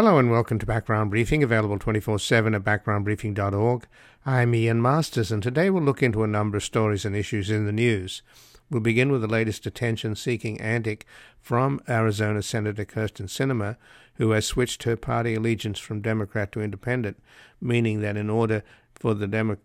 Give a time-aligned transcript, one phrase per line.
[0.00, 3.86] Hello and welcome to Background Briefing, available 24 7 at backgroundbriefing.org.
[4.24, 7.66] I'm Ian Masters, and today we'll look into a number of stories and issues in
[7.66, 8.22] the news.
[8.70, 11.04] We'll begin with the latest attention seeking antic
[11.38, 13.76] from Arizona Senator Kyrsten Sinema,
[14.14, 17.22] who has switched her party allegiance from Democrat to Independent,
[17.60, 18.62] meaning that in order
[18.94, 19.58] for the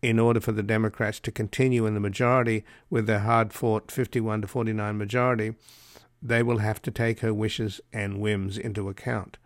[0.00, 4.42] in order for the Democrats to continue in the majority with their hard fought 51
[4.42, 5.54] to 49 majority,
[6.22, 9.38] they will have to take her wishes and whims into account.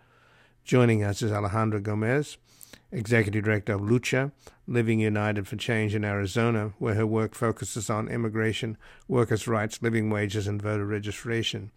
[0.66, 2.38] Joining us is Alejandra Gomez,
[2.90, 4.32] Executive Director of Lucha,
[4.66, 10.10] Living United for Change in Arizona, where her work focuses on immigration, workers' rights, living
[10.10, 11.70] wages, and voter registration.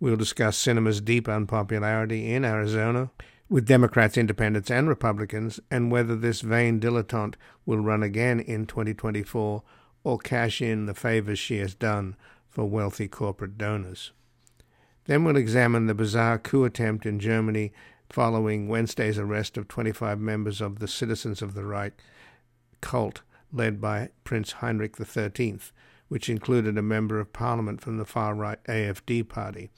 [0.00, 3.12] We'll discuss Sinema's deep unpopularity in Arizona
[3.48, 9.62] with Democrats, Independents, and Republicans, and whether this vain dilettante will run again in 2024
[10.02, 12.16] or cash in the favors she has done
[12.48, 14.10] for wealthy corporate donors.
[15.04, 17.72] Then we'll examine the bizarre coup attempt in Germany
[18.14, 21.94] following Wednesday's arrest of 25 members of the Citizens of the Reich
[22.80, 25.58] cult led by Prince Heinrich XIII,
[26.06, 29.68] which included a member of parliament from the far right AFD party.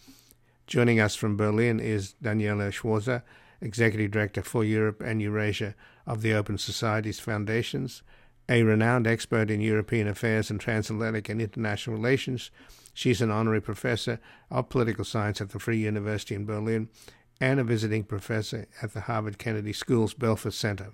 [0.66, 3.22] Joining us from Berlin is Daniela Schwarzer,
[3.62, 5.74] Executive Director for Europe and Eurasia
[6.06, 8.02] of the Open Societies Foundations,
[8.50, 12.50] a renowned expert in European affairs and transatlantic and international relations.
[12.92, 14.20] She's an honorary professor
[14.50, 16.90] of political science at the Free University in Berlin
[17.40, 20.92] and a visiting professor at the Harvard Kennedy School's Belfer Center.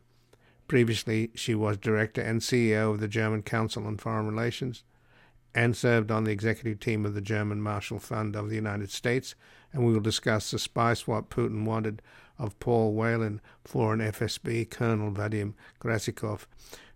[0.68, 4.82] Previously, she was director and CEO of the German Council on Foreign Relations
[5.54, 9.34] and served on the executive team of the German Marshall Fund of the United States.
[9.72, 12.00] And we will discuss the spy swap Putin wanted
[12.38, 16.46] of Paul Whelan for an FSB Colonel Vadim Krasikov,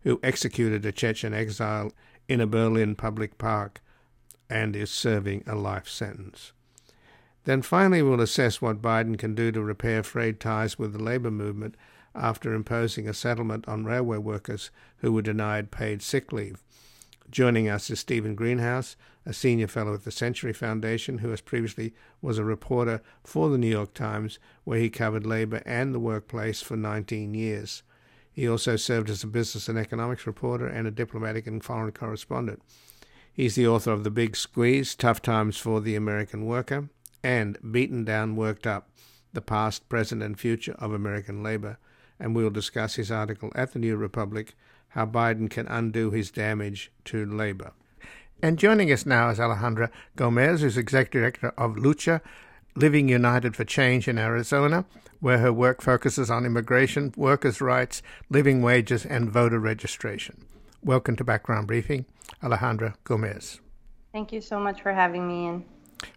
[0.00, 1.92] who executed a Chechen exile
[2.28, 3.83] in a Berlin public park
[4.48, 6.52] and is serving a life sentence.
[7.46, 11.30] Then finally, we'll assess what Biden can do to repair frayed ties with the labor
[11.30, 11.77] movement
[12.12, 16.64] after imposing a settlement on railway workers who were denied paid sick leave.
[17.30, 21.95] Joining us is Stephen Greenhouse, a senior fellow at the Century Foundation, who has previously
[22.20, 26.63] was a reporter for the New York Times, where he covered labor and the workplace
[26.63, 27.84] for 19 years.
[28.33, 32.61] He also served as a business and economics reporter and a diplomatic and foreign correspondent.
[33.33, 36.89] He's the author of The Big Squeeze Tough Times for the American Worker,
[37.27, 38.89] and Beaten Down, Worked Up
[39.33, 41.77] The Past, Present, and Future of American Labor.
[42.20, 44.55] And we will discuss his article at the New Republic
[44.91, 47.73] How Biden Can Undo His Damage to Labor.
[48.41, 52.20] And joining us now is Alejandra Gomez, who's Executive Director of Lucha,
[52.77, 54.85] Living United for Change in Arizona,
[55.19, 60.45] where her work focuses on immigration, workers' rights, living wages, and voter registration.
[60.81, 62.05] Welcome to Background Briefing,
[62.41, 63.61] Alejandra Gomez.
[64.13, 65.64] Thank you so much for having me in.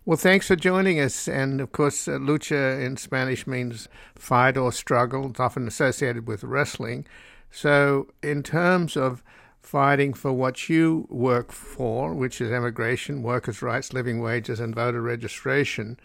[0.06, 1.28] Well, thanks for joining us.
[1.28, 5.30] And of course, uh, lucha in Spanish means fight or struggle.
[5.30, 7.06] It's often associated with wrestling.
[7.52, 9.24] So, in terms of
[9.62, 15.02] fighting for what you work for, which is immigration, workers' rights, living wages, and voter
[15.02, 16.00] registration,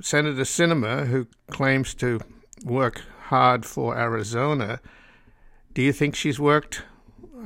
[0.00, 2.20] Senator Sinema, who claims to
[2.64, 4.80] work hard for Arizona,
[5.72, 6.82] do you think she's worked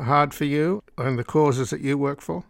[0.02, 2.44] hard for you and the causes that you work for?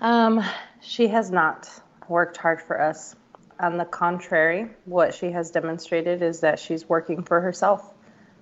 [0.00, 0.44] Um,
[0.82, 1.70] she has not
[2.08, 3.14] worked hard for us.
[3.60, 7.94] On the contrary, what she has demonstrated is that she's working for herself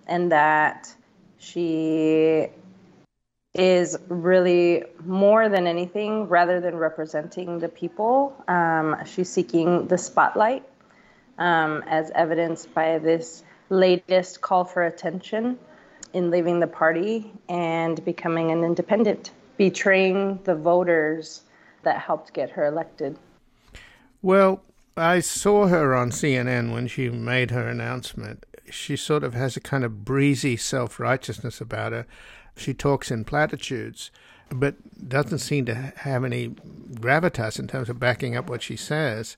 [0.07, 0.93] and that
[1.39, 2.49] she
[3.55, 10.65] is really more than anything, rather than representing the people, um, she's seeking the spotlight,
[11.39, 15.59] um, as evidenced by this latest call for attention
[16.13, 21.43] in leaving the party and becoming an independent, betraying the voters
[21.83, 23.19] that helped get her elected.
[24.23, 24.63] Well,
[24.97, 28.45] I saw her on CNN when she made her announcement.
[28.71, 32.07] She sort of has a kind of breezy self righteousness about her.
[32.57, 34.11] She talks in platitudes,
[34.51, 39.37] but doesn't seem to have any gravitas in terms of backing up what she says.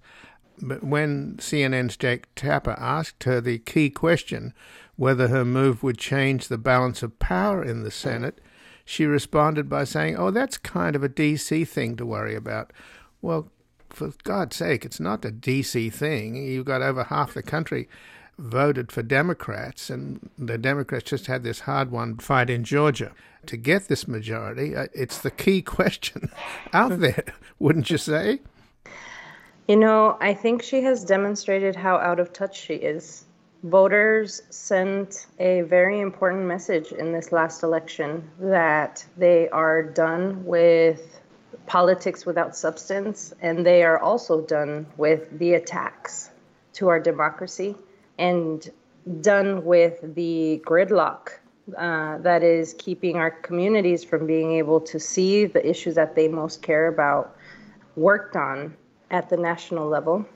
[0.61, 4.55] But when CNN's Jake Tapper asked her the key question,
[4.97, 8.41] whether her move would change the balance of power in the Senate,
[8.85, 12.73] she responded by saying, Oh, that's kind of a DC thing to worry about.
[13.21, 13.51] Well,
[13.91, 16.37] for God's sake, it's not a DC thing.
[16.37, 17.89] You've got over half the country
[18.39, 23.13] voted for Democrats, and the Democrats just had this hard won fight in Georgia
[23.47, 24.75] to get this majority.
[24.75, 26.31] Uh, it's the key question
[26.73, 27.25] out there,
[27.59, 28.41] wouldn't you say?
[29.69, 33.25] You know, I think she has demonstrated how out of touch she is.
[33.63, 41.21] Voters sent a very important message in this last election that they are done with
[41.67, 46.31] politics without substance and they are also done with the attacks
[46.73, 47.77] to our democracy
[48.19, 48.71] and
[49.21, 51.29] done with the gridlock
[51.79, 56.27] uh, that is keeping our communities from being able to see the issues that they
[56.27, 57.37] most care about
[57.95, 58.77] worked on
[59.13, 60.27] at the national level.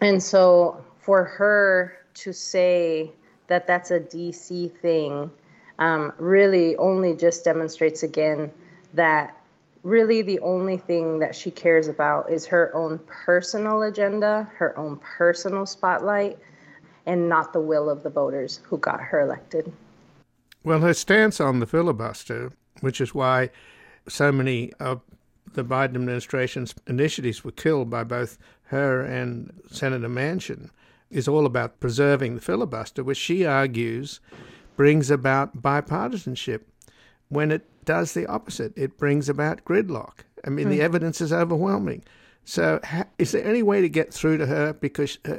[0.00, 3.10] And so for her to say
[3.46, 5.30] that that's a DC thing
[5.78, 8.50] um, really only just demonstrates again
[8.94, 9.36] that
[9.82, 14.98] really the only thing that she cares about is her own personal agenda, her own
[14.98, 16.38] personal spotlight,
[17.06, 19.70] and not the will of the voters who got her elected.
[20.62, 23.50] Well, her stance on the filibuster, which is why
[24.08, 25.02] so many of
[25.52, 30.70] the Biden administration's initiatives were killed by both her and Senator Manchin,
[31.10, 34.20] is all about preserving the filibuster, which she argues
[34.76, 36.62] brings about bipartisanship
[37.28, 38.72] when it does the opposite.
[38.76, 40.24] It brings about gridlock.
[40.44, 40.70] I mean, mm.
[40.70, 40.82] the hmm.
[40.82, 42.04] evidence is overwhelming.
[42.44, 44.72] So, ha- is there any way to get through to her?
[44.74, 45.38] Because uh,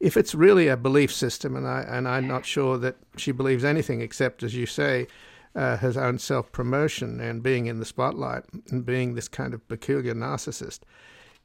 [0.00, 3.64] if it's really a belief system, and I and I'm not sure that she believes
[3.64, 5.06] anything except, as you say,
[5.54, 9.66] uh, her own self promotion and being in the spotlight and being this kind of
[9.68, 10.80] peculiar narcissist,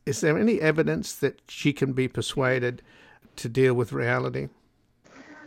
[0.06, 2.82] is there any evidence that she can be persuaded
[3.38, 4.50] to deal with reality?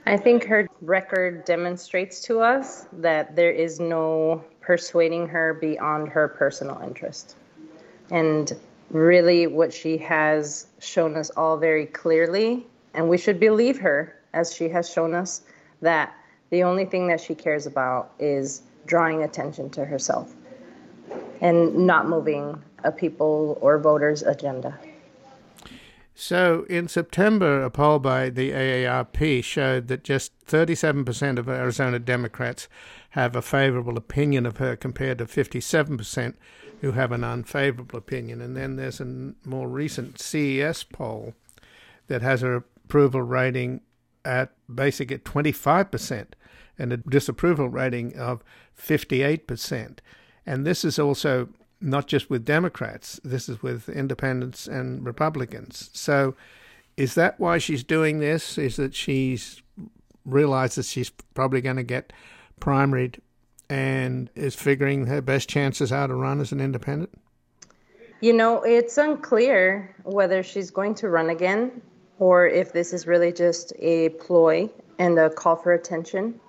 [0.06, 6.28] I think her record demonstrates to us that there is no persuading her beyond her
[6.28, 7.36] personal interest.
[8.10, 8.52] And
[8.90, 14.54] really, what she has shown us all very clearly, and we should believe her as
[14.54, 15.42] she has shown us
[15.82, 16.14] that
[16.50, 20.34] the only thing that she cares about is drawing attention to herself
[21.40, 24.78] and not moving a people or voters' agenda.
[26.18, 32.68] So, in September, a poll by the AARP showed that just 37% of Arizona Democrats
[33.10, 36.32] have a favorable opinion of her compared to 57%
[36.80, 38.40] who have an unfavorable opinion.
[38.40, 41.34] And then there's a more recent CES poll
[42.06, 43.82] that has her approval rating
[44.24, 46.28] at basic at 25%
[46.78, 48.42] and a disapproval rating of
[48.80, 49.98] 58%.
[50.46, 51.50] And this is also
[51.80, 55.90] not just with Democrats, this is with independents and Republicans.
[55.92, 56.34] So
[56.96, 58.58] is that why she's doing this?
[58.58, 59.62] Is that she's
[60.24, 62.12] realizes she's probably going to get
[62.60, 63.20] primaried
[63.68, 67.10] and is figuring her best chances how to run as an independent?
[68.20, 71.82] You know, it's unclear whether she's going to run again
[72.18, 76.40] or if this is really just a ploy and a call for attention.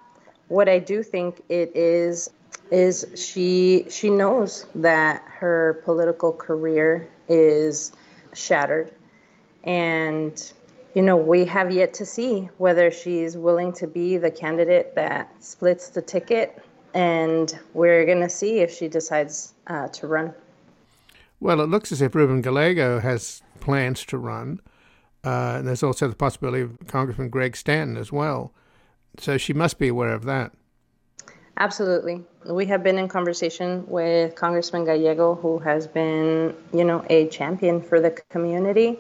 [0.48, 2.30] What I do think it is
[2.71, 7.92] is she she knows that her political career is
[8.33, 8.94] shattered.
[9.63, 10.51] And
[10.94, 15.31] you know we have yet to see whether she's willing to be the candidate that
[15.44, 16.63] splits the ticket.
[16.94, 20.33] And we're going to see if she decides uh, to run.
[21.39, 24.59] Well it looks as if ruben gallego has plans to run.
[25.24, 28.54] Uh, and there's also the possibility of congressman greg stanton as well.
[29.19, 30.54] So she must be aware of that
[31.59, 32.24] Absolutely.
[32.45, 37.81] We have been in conversation with Congressman Gallego, who has been, you know, a champion
[37.81, 39.00] for the community,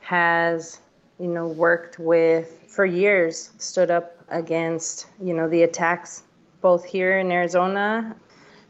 [0.00, 0.80] has,
[1.20, 6.24] you know, worked with, for years, stood up against, you know, the attacks
[6.60, 8.16] both here in Arizona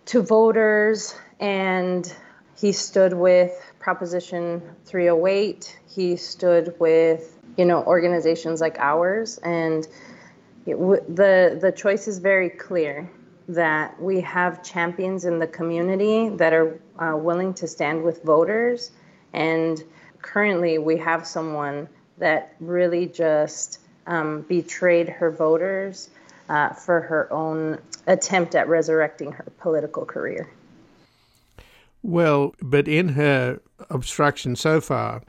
[0.07, 2.15] to voters, and
[2.57, 5.79] he stood with Proposition 308.
[5.89, 9.89] He stood with, you know, organizations like ours, and
[10.75, 13.11] the the choice is very clear
[13.49, 18.91] that we have champions in the community that are uh, willing to stand with voters
[19.33, 19.83] and
[20.21, 26.11] currently we have someone that really just um, betrayed her voters
[26.49, 30.49] uh, for her own attempt at resurrecting her political career.
[32.03, 33.61] Well, but in her
[33.91, 35.23] obstruction so far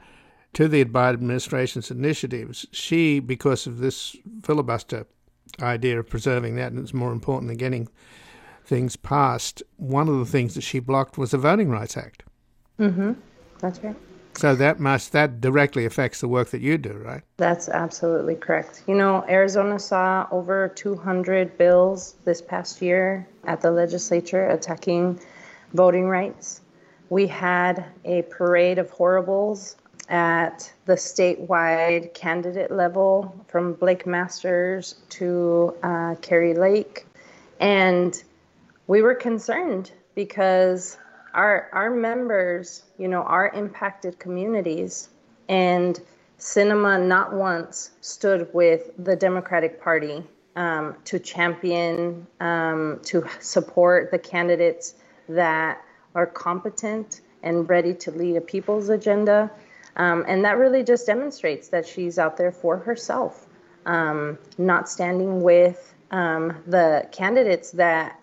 [0.54, 5.06] to the Biden administration's initiatives, she, because of this filibuster
[5.60, 7.88] idea of preserving that, and it's more important than getting
[8.64, 9.62] things passed.
[9.76, 12.22] One of the things that she blocked was the Voting Rights Act.
[12.78, 13.12] Mm-hmm.
[13.58, 13.96] That's right.
[14.34, 17.22] So that must that directly affects the work that you do, right?
[17.36, 18.84] That's absolutely correct.
[18.86, 25.20] You know, Arizona saw over 200 bills this past year at the legislature attacking
[25.74, 26.60] voting rights.
[27.10, 29.76] We had a parade of horribles
[30.10, 37.06] at the statewide candidate level from Blake Masters to uh, Kari Lake.
[37.60, 38.22] And
[38.88, 40.98] we were concerned because
[41.32, 45.08] our, our members, you know, are impacted communities.
[45.48, 46.00] And
[46.40, 50.24] Sinema not once stood with the Democratic Party
[50.56, 54.94] um, to champion, um, to support the candidates
[55.28, 55.80] that
[56.16, 59.48] are competent and ready to lead a people's agenda
[59.96, 63.46] um, and that really just demonstrates that she's out there for herself.
[63.86, 68.20] um, not standing with um, the candidates that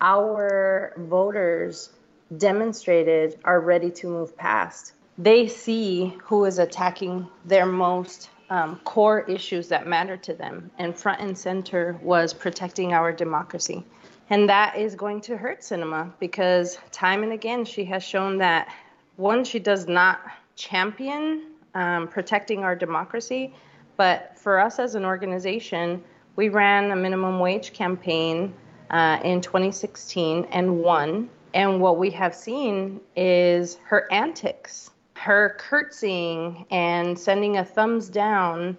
[0.00, 1.90] our voters
[2.36, 4.92] demonstrated are ready to move past.
[5.18, 10.96] They see who is attacking their most um, core issues that matter to them, and
[10.96, 13.84] front and center was protecting our democracy.
[14.28, 18.68] And that is going to hurt Sinema because time and again she has shown that
[19.16, 20.20] one, she does not
[20.56, 23.54] champion um, protecting our democracy,
[23.96, 26.02] but for us as an organization,
[26.34, 28.54] we ran a minimum wage campaign
[28.90, 31.28] uh, in 2016 and won.
[31.54, 38.76] And what we have seen is her antics, her curtsying and sending a thumbs down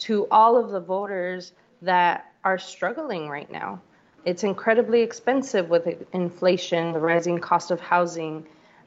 [0.00, 1.52] to all of the voters
[1.82, 3.80] that are struggling right now.
[4.24, 8.44] It's incredibly expensive with inflation, the rising cost of housing,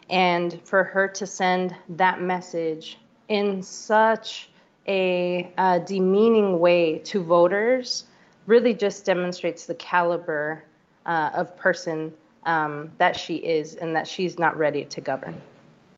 [0.09, 2.97] and for her to send that message
[3.27, 4.49] in such
[4.87, 8.05] a uh, demeaning way to voters
[8.47, 10.63] really just demonstrates the caliber
[11.05, 12.11] uh, of person
[12.45, 15.39] um, that she is and that she's not ready to govern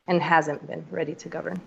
[0.08, 1.60] and hasn't been ready to govern.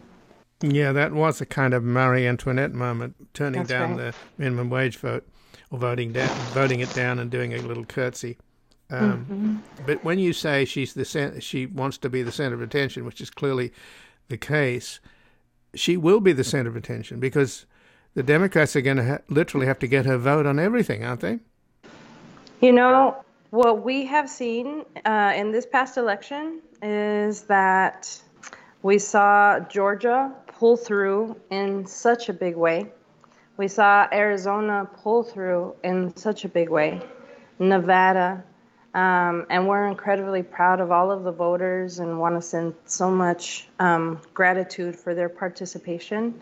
[0.61, 4.13] Yeah, that was a kind of Marie Antoinette moment, turning That's down right.
[4.13, 5.27] the minimum wage vote
[5.71, 8.39] or voting down, voting it down, and doing a little curtsy.
[8.91, 9.85] Um, mm-hmm.
[9.87, 13.05] But when you say she's the cent- she wants to be the center of attention,
[13.05, 13.73] which is clearly
[14.29, 15.01] the case,
[15.75, 17.67] she will be the center of attention because
[18.15, 21.21] the Democrats are going to ha- literally have to get her vote on everything, aren't
[21.21, 21.41] they?
[22.61, 28.21] You know, what we have seen uh, in this past election is that
[28.83, 32.93] we saw Georgia pull through in such a big way.
[33.57, 37.01] We saw Arizona pull through in such a big way.
[37.59, 38.43] Nevada,
[38.95, 43.11] um, and we're incredibly proud of all of the voters and want to send so
[43.11, 46.41] much um, gratitude for their participation.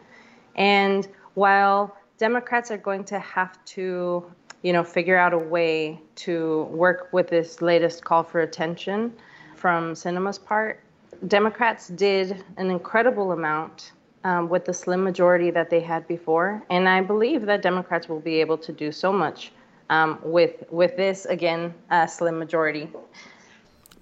[0.55, 4.31] And while Democrats are going to have to,
[4.63, 9.15] you know, figure out a way to work with this latest call for attention
[9.57, 10.81] from Sinema's part,
[11.27, 13.93] Democrats did an incredible amount
[14.25, 16.63] um, with the slim majority that they had before.
[16.69, 19.53] And I believe that Democrats will be able to do so much
[19.93, 22.89] um, with with this again a slim majority.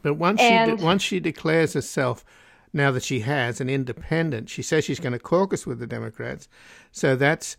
[0.02, 2.24] But once and, she de- once she declares herself,
[2.72, 6.48] now that she has an independent, she says she's going to caucus with the Democrats,
[6.92, 7.56] so that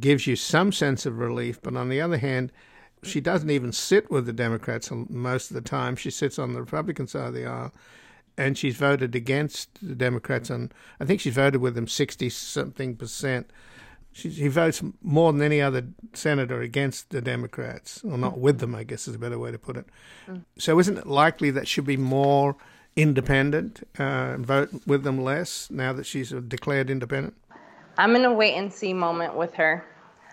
[0.00, 1.60] gives you some sense of relief.
[1.62, 2.50] But on the other hand,
[3.02, 5.94] she doesn't even sit with the Democrats most of the time.
[5.94, 7.74] She sits on the Republican side of the aisle,
[8.38, 10.72] and she's voted against the Democrats on.
[11.00, 13.50] I think she's voted with them sixty something percent
[14.14, 18.72] she, he votes more than any other senator against the Democrats, or not with them,
[18.72, 19.86] I guess is a better way to put it.
[20.28, 20.44] Mm.
[20.56, 22.54] So, isn't it likely that she'll be more
[22.94, 24.02] independent uh,
[24.34, 27.34] and vote with them less now that she's declared independent?
[27.98, 29.84] I'm in a wait and see moment with her.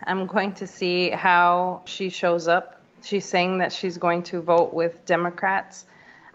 [0.05, 2.83] I'm going to see how she shows up.
[3.03, 5.85] She's saying that she's going to vote with Democrats.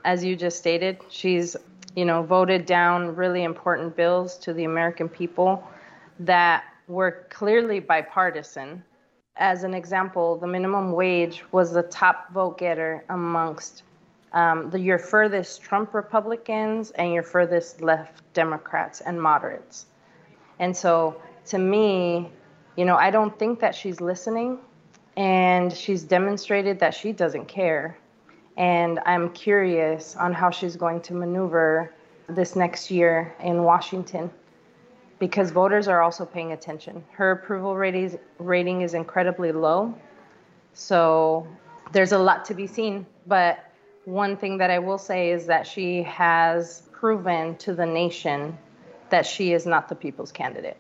[0.05, 1.57] As you just stated, she's,
[1.95, 5.63] you know, voted down really important bills to the American people
[6.19, 8.83] that were clearly bipartisan.
[9.37, 13.83] As an example, the minimum wage was the top vote getter amongst
[14.33, 19.87] um, the, your furthest Trump Republicans and your furthest left Democrats and moderates.
[20.59, 22.31] And so, to me,
[22.77, 24.59] you know, I don't think that she's listening,
[25.17, 27.99] and she's demonstrated that she doesn't care.
[28.57, 31.95] And I'm curious on how she's going to maneuver
[32.29, 34.31] this next year in Washington
[35.19, 37.05] because voters are also paying attention.
[37.13, 39.95] Her approval rating rating is incredibly low.
[40.75, 41.47] So
[41.93, 43.71] there's a lot to be seen, but
[44.05, 48.57] one thing that I will say is that she has proven to the nation
[49.11, 50.77] that she is not the people's candidate.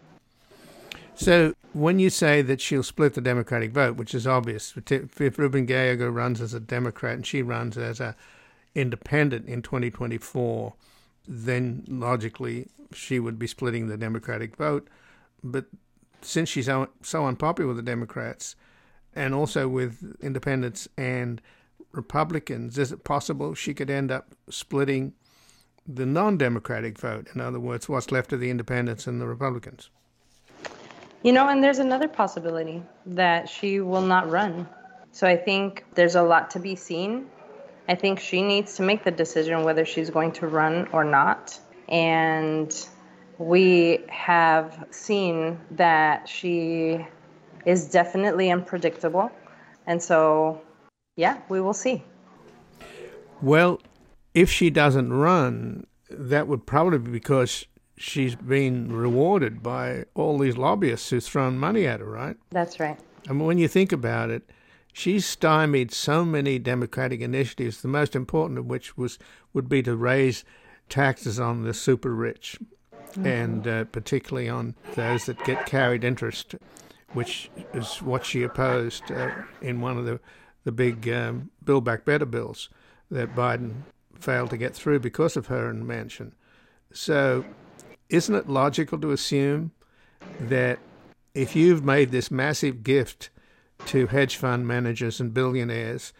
[1.14, 5.64] So when you say that she'll split the Democratic vote, which is obvious, if Ruben
[5.64, 8.14] Gallego runs as a Democrat and she runs as a
[8.74, 10.74] independent in 2024,
[11.26, 14.88] then logically she would be splitting the Democratic vote.
[15.42, 15.66] But
[16.22, 18.56] since she's so, unpopular with the Democrats
[19.14, 21.40] and also with independents and
[21.92, 25.14] Republicans, is it possible she could end up splitting
[25.86, 27.28] the non Democratic vote?
[27.34, 29.90] In other words, what's left of the independents and the Republicans?
[31.22, 34.68] You know, and there's another possibility that she will not run.
[35.12, 37.26] So I think there's a lot to be seen.
[37.88, 41.58] I think she needs to make the decision whether she's going to run or not
[41.88, 42.86] and
[43.38, 47.06] we have seen that she
[47.64, 49.30] is definitely unpredictable.
[49.86, 50.60] And so,
[51.16, 52.02] yeah, we will see.
[53.42, 53.80] Well,
[54.34, 57.66] if she doesn't run, that would probably be because
[57.98, 62.36] she's been rewarded by all these lobbyists who've thrown money at her, right?
[62.50, 62.98] That's right.
[63.28, 64.48] I mean, when you think about it,
[64.96, 69.18] she's stymied so many democratic initiatives, the most important of which was
[69.52, 70.42] would be to raise
[70.88, 72.58] taxes on the super rich,
[73.10, 73.26] mm-hmm.
[73.26, 76.54] and uh, particularly on those that get carried interest,
[77.12, 80.18] which is what she opposed uh, in one of the
[80.64, 82.70] the big um, Build Back Better bills
[83.10, 83.82] that Biden
[84.18, 86.32] failed to get through because of her and Manchin.
[86.92, 87.44] So,
[88.08, 89.72] isn't it logical to assume
[90.40, 90.78] that
[91.34, 93.30] if you've made this massive gift
[93.86, 96.12] to hedge fund managers and billionaires,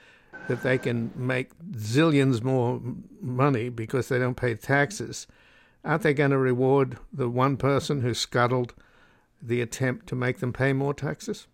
[0.49, 2.81] that they can make zillions more
[3.21, 5.27] money because they don't pay taxes,
[5.85, 8.75] aren't they going to reward the one person who scuttled
[9.43, 11.47] the attempt to make them pay more taxes?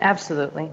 [0.00, 0.70] Absolutely.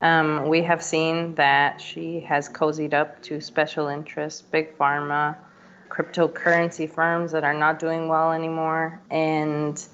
[0.00, 5.36] Um, we have seen that she has cozied up to special interests, big pharma,
[5.88, 9.00] cryptocurrency firms that are not doing well anymore.
[9.10, 9.84] And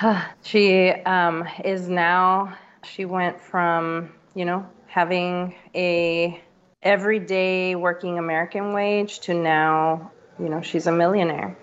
[0.00, 6.40] uh, she um, is now, she went from, you know, having a
[6.82, 11.56] everyday working American wage to now, you know, she's a millionaire.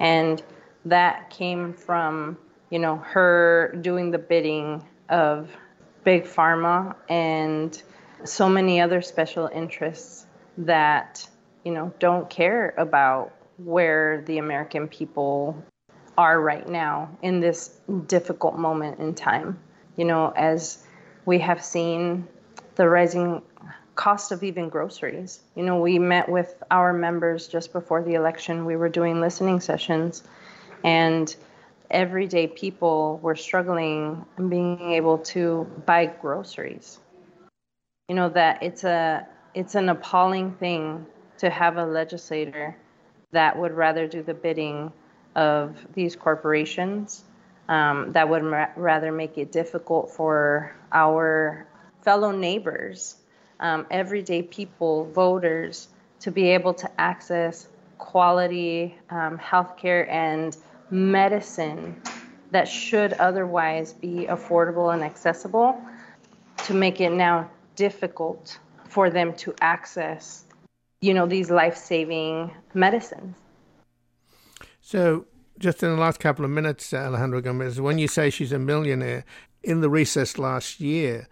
[0.00, 0.42] And
[0.84, 2.38] that came from,
[2.70, 5.50] you know, her doing the bidding of
[6.04, 7.82] big pharma and
[8.24, 10.26] so many other special interests
[10.58, 11.28] that
[11.64, 15.62] you know don't care about where the American people
[16.16, 19.58] are right now in this difficult moment in time.
[19.98, 20.82] You know, as
[21.26, 22.26] we have seen
[22.76, 23.42] the rising
[23.98, 25.40] cost of even groceries.
[25.56, 28.64] You know, we met with our members just before the election.
[28.64, 30.22] We were doing listening sessions
[30.84, 31.34] and
[31.90, 37.00] everyday people were struggling being able to buy groceries.
[38.08, 41.06] You know that it's a it's an appalling thing
[41.38, 42.76] to have a legislator
[43.32, 44.92] that would rather do the bidding
[45.34, 47.24] of these corporations
[47.68, 51.66] um, that would ra- rather make it difficult for our
[52.02, 53.16] fellow neighbors,
[53.60, 55.88] um, everyday people, voters,
[56.20, 60.56] to be able to access quality um, healthcare and
[60.90, 62.00] medicine
[62.50, 65.78] that should otherwise be affordable and accessible
[66.64, 70.44] to make it now difficult for them to access
[71.00, 73.36] you know these life-saving medicines.
[74.80, 75.26] So
[75.58, 79.24] just in the last couple of minutes Alejandro gomez when you say she's a millionaire
[79.62, 81.28] in the recess last year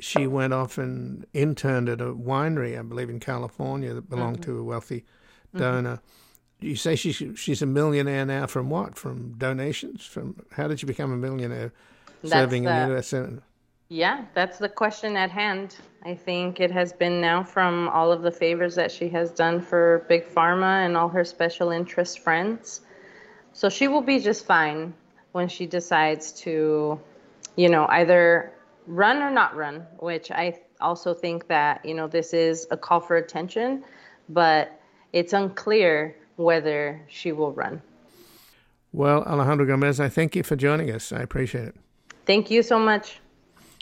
[0.00, 4.52] she went off and interned at a winery i believe in california that belonged mm-hmm.
[4.52, 5.04] to a wealthy
[5.54, 6.22] donor mm-hmm
[6.60, 8.96] you say she's she's a millionaire now from what?
[8.96, 10.04] From donations?
[10.04, 11.72] From how did she become a millionaire
[12.24, 13.08] serving the, in the U.S.
[13.08, 13.42] Senate?
[13.88, 15.76] Yeah, that's the question at hand.
[16.04, 19.60] I think it has been now from all of the favors that she has done
[19.60, 22.80] for Big Pharma and all her special interest friends.
[23.56, 24.92] So she will be just fine
[25.32, 27.00] when she decides to,
[27.56, 28.52] you know, either
[28.86, 33.00] run or not run, which I also think that, you know, this is a call
[33.00, 33.82] for attention,
[34.28, 34.78] but
[35.14, 37.80] it's unclear whether she will run.
[38.92, 41.10] Well, Alejandro Gomez, I thank you for joining us.
[41.10, 41.76] I appreciate it.
[42.26, 43.20] Thank you so much.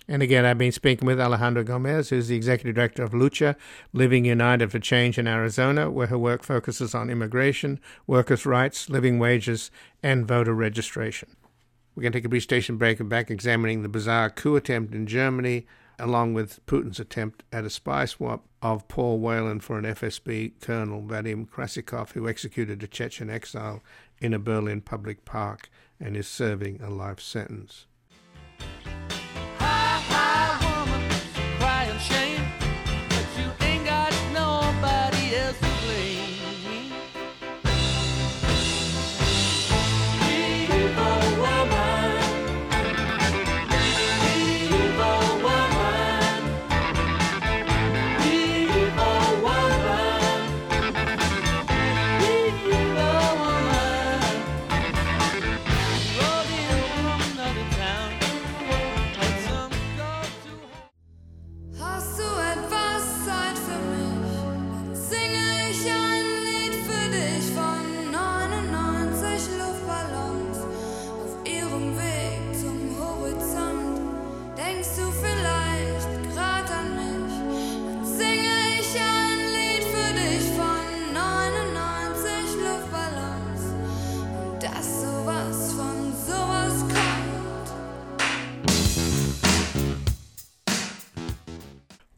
[0.06, 3.56] And again, I've been speaking with Alejandra Gomez, who's the executive director of Lucha,
[3.94, 9.18] Living United for Change in Arizona, where her work focuses on immigration, workers' rights, living
[9.18, 9.70] wages,
[10.02, 11.36] and voter registration.
[11.94, 14.94] We're going to take a brief station break and back examining the bizarre coup attempt
[14.94, 15.66] in Germany,
[15.98, 21.00] along with Putin's attempt at a spy swap of Paul Whelan for an FSB colonel,
[21.00, 23.82] Vadim Krasikov, who executed a Chechen exile
[24.18, 27.86] in a Berlin public park and is serving a life sentence.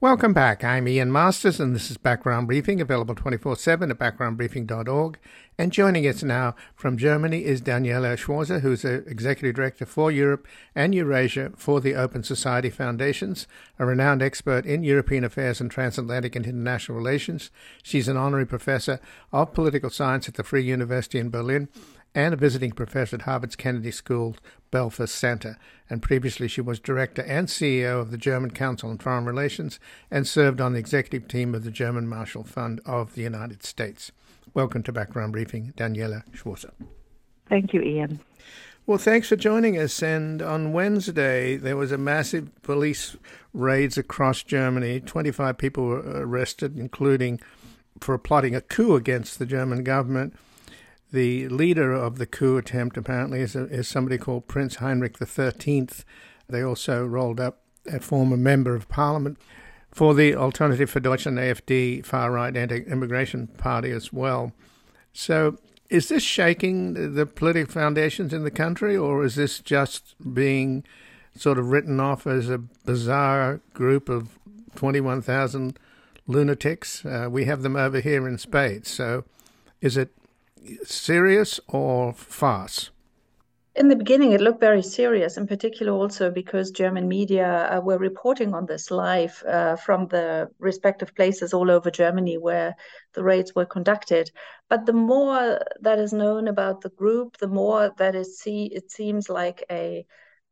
[0.07, 0.63] Welcome back.
[0.63, 5.19] I'm Ian Masters, and this is Background Briefing, available 24 7 at backgroundbriefing.org.
[5.59, 10.47] And joining us now from Germany is Daniela Schwarzer, who's the Executive Director for Europe
[10.77, 13.49] and Eurasia for the Open Society Foundations,
[13.81, 17.51] a renowned expert in European affairs and transatlantic and international relations.
[17.83, 19.01] She's an honorary professor
[19.33, 21.69] of political science at the Free University in Berlin
[22.17, 24.37] and a visiting professor at Harvard's Kennedy School
[24.73, 25.59] Belfer Center.
[25.91, 29.79] And previously, she was director and CEO of the German Council on Foreign Relations
[30.11, 34.13] and served on the executive team of the German Marshall Fund of the United States.
[34.55, 36.71] Welcome to Background Briefing, Daniela Schwarzer.
[37.51, 38.21] Thank you, Ian.
[38.87, 40.03] Well, thanks for joining us.
[40.03, 43.19] And on Wednesday, there was a massive police
[43.53, 45.01] raids across Germany.
[45.01, 47.41] 25 people were arrested, including
[48.01, 50.35] for plotting a coup against the German government.
[51.13, 55.89] The leader of the coup attempt apparently is, a, is somebody called Prince Heinrich XIII.
[56.49, 59.39] They also rolled up a former member of parliament
[59.93, 64.53] for the Alternative for Deutschland AFD far right anti immigration party as well.
[65.13, 70.85] So, is this shaking the political foundations in the country, or is this just being
[71.35, 74.39] sort of written off as a bizarre group of
[74.75, 75.79] 21,000
[76.27, 77.05] lunatics?
[77.07, 78.91] Uh, we have them over here in spades.
[78.91, 79.25] So,
[79.81, 80.13] is it
[80.85, 82.91] serious or farce?
[83.77, 87.99] In the beginning, it looked very serious, in particular also because German media uh, were
[87.99, 92.75] reporting on this live uh, from the respective places all over Germany where
[93.13, 94.31] the raids were conducted.
[94.71, 98.91] But the more that is known about the group, the more that it, see, it
[98.91, 100.07] seems like a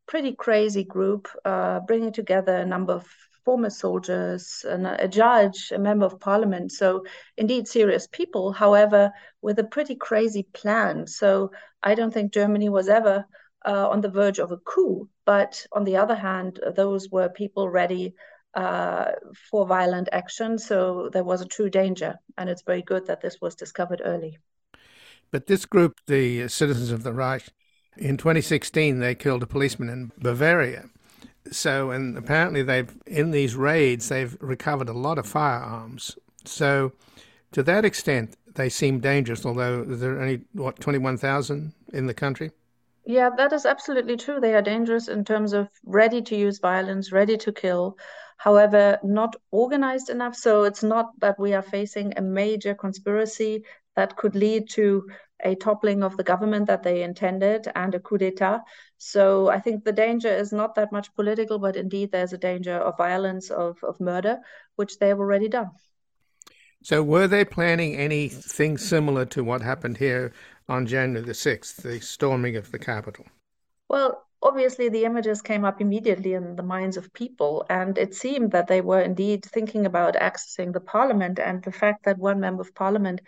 [0.07, 3.09] pretty crazy group uh, bringing together a number of
[3.45, 6.73] former soldiers, and a judge, a member of parliament.
[6.73, 7.05] So,
[7.37, 9.11] indeed, serious people, however,
[9.43, 11.07] with a pretty crazy plan.
[11.07, 11.51] So,
[11.83, 13.25] I don't think Germany was ever
[13.67, 15.09] uh, on the verge of a coup.
[15.25, 18.15] But on the other hand, those were people ready
[18.55, 19.13] uh,
[19.51, 20.59] for violent action.
[20.59, 22.17] So, there was a true danger.
[22.39, 24.39] And it's very good that this was discovered early.
[25.31, 27.49] But this group, the Citizens of the Reich,
[27.97, 30.91] in 2016, they killed a policeman in Bavaria.
[31.51, 36.17] So, and apparently they've, in these raids, they've recovered a lot of firearms.
[36.45, 36.93] So,
[37.53, 42.51] to that extent, they seem dangerous, although there are only, what, 21,000 in the country?
[43.07, 44.41] Yeah, that is absolutely true.
[44.41, 47.99] They are dangerous in terms of ready to use violence, ready to kill,
[48.39, 50.35] however, not organized enough.
[50.35, 53.65] So it's not that we are facing a major conspiracy
[53.97, 55.09] that could lead to
[55.45, 58.61] a toppling of the government that they intended and a coup d'etat.
[58.99, 62.75] So I think the danger is not that much political, but indeed there's a danger
[62.75, 64.39] of violence, of, of murder,
[64.77, 65.71] which they have already done.
[66.83, 70.33] So were they planning anything similar to what happened here
[70.69, 73.27] on January the 6th, the storming of the Capitol?
[73.89, 78.53] Well, obviously the images came up immediately in the minds of people and it seemed
[78.53, 82.61] that they were indeed thinking about accessing the parliament and the fact that one member
[82.61, 83.21] of parliament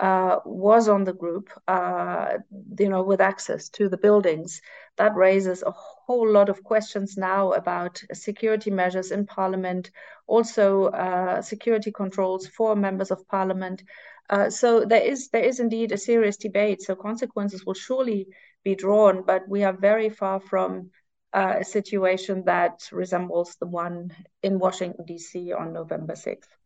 [0.00, 2.38] uh, was on the group, uh,
[2.78, 4.62] you know, with access to the buildings.
[4.96, 9.90] That raises a whole lot of questions now about security measures in Parliament,
[10.26, 13.82] also uh, security controls for members of Parliament.
[14.30, 16.80] Uh, so there is there is indeed a serious debate.
[16.80, 18.26] So consequences will surely
[18.64, 20.90] be drawn, but we are very far from
[21.34, 25.52] uh, a situation that resembles the one in Washington D.C.
[25.52, 26.59] on November sixth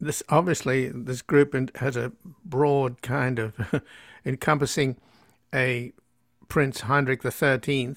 [0.00, 2.12] this obviously this group has a
[2.44, 3.82] broad kind of
[4.24, 4.96] encompassing
[5.54, 5.92] a
[6.48, 7.94] Prince Heinrich XIII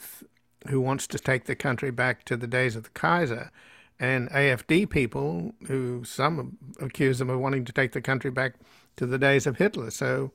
[0.70, 3.52] who wants to take the country back to the days of the Kaiser,
[4.00, 8.56] and AFD people who some accuse them of wanting to take the country back
[8.96, 9.92] to the days of Hitler.
[9.92, 10.32] So,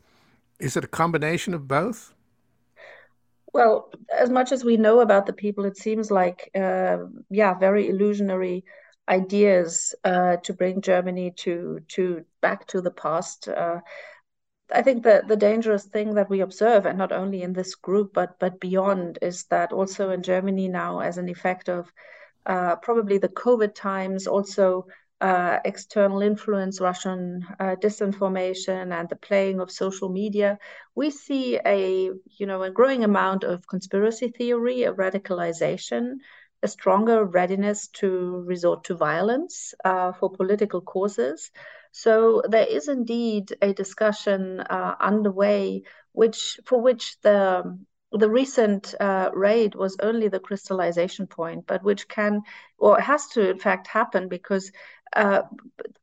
[0.59, 2.15] is it a combination of both?
[3.53, 6.99] Well, as much as we know about the people, it seems like, uh,
[7.31, 8.65] yeah, very illusionary
[9.09, 13.49] ideas uh, to bring Germany to to back to the past.
[13.49, 13.81] Uh,
[14.73, 18.13] I think that the dangerous thing that we observe, and not only in this group
[18.13, 21.91] but but beyond, is that also in Germany now, as an effect of
[22.47, 24.87] uh, probably the COVID times, also
[25.21, 30.59] uh, external influence, Russian uh, disinformation, and the playing of social media,
[30.95, 36.19] we see a you know a growing amount of conspiracy theory, a radicalization,
[36.63, 41.51] a stronger readiness to resort to violence uh, for political causes.
[41.93, 47.79] So there is indeed a discussion uh, underway, which for which the
[48.13, 52.43] the recent uh, raid was only the crystallization point, but which can
[52.79, 54.73] or has to in fact happen because
[55.15, 55.43] uh,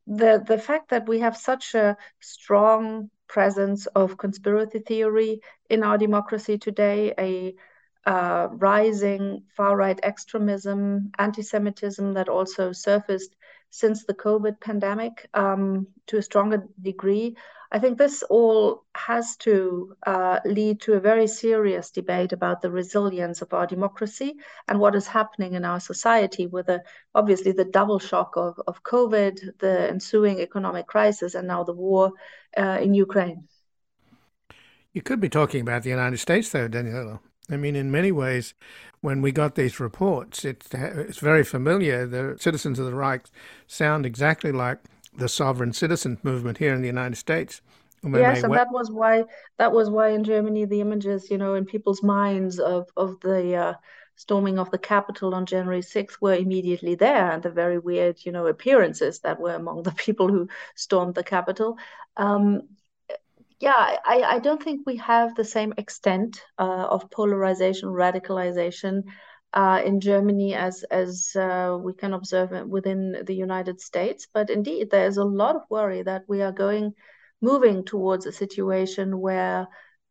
[0.07, 5.39] the the fact that we have such a strong presence of conspiracy theory
[5.69, 7.55] in our democracy today, a
[8.05, 13.35] uh, rising far right extremism, anti Semitism that also surfaced
[13.69, 17.35] since the COVID pandemic um, to a stronger degree.
[17.71, 22.71] I think this all has to uh, lead to a very serious debate about the
[22.71, 24.35] resilience of our democracy
[24.67, 26.83] and what is happening in our society with the,
[27.15, 32.11] obviously the double shock of, of COVID, the ensuing economic crisis, and now the war
[32.57, 33.47] uh, in Ukraine.
[34.93, 37.19] You could be talking about the United States, though, Daniela.
[37.49, 38.53] I mean, in many ways,
[39.01, 42.05] when we got these reports, it, it's very familiar.
[42.07, 43.25] The citizens of the Reich
[43.67, 44.79] sound exactly like
[45.15, 47.61] the sovereign citizen movement here in the United States.
[48.13, 49.25] Yes, and that was why
[49.57, 53.55] that was why in Germany the images, you know, in people's minds of of the
[53.55, 53.73] uh,
[54.15, 58.31] storming of the Capitol on January 6th were immediately there, and the very weird, you
[58.31, 61.77] know, appearances that were among the people who stormed the Capitol.
[62.17, 62.69] Um,
[63.59, 69.03] yeah, I, I don't think we have the same extent uh, of polarization, radicalization
[69.53, 74.27] uh, in Germany as as uh, we can observe within the United States.
[74.33, 76.93] But indeed, there is a lot of worry that we are going,
[77.41, 79.67] moving towards a situation where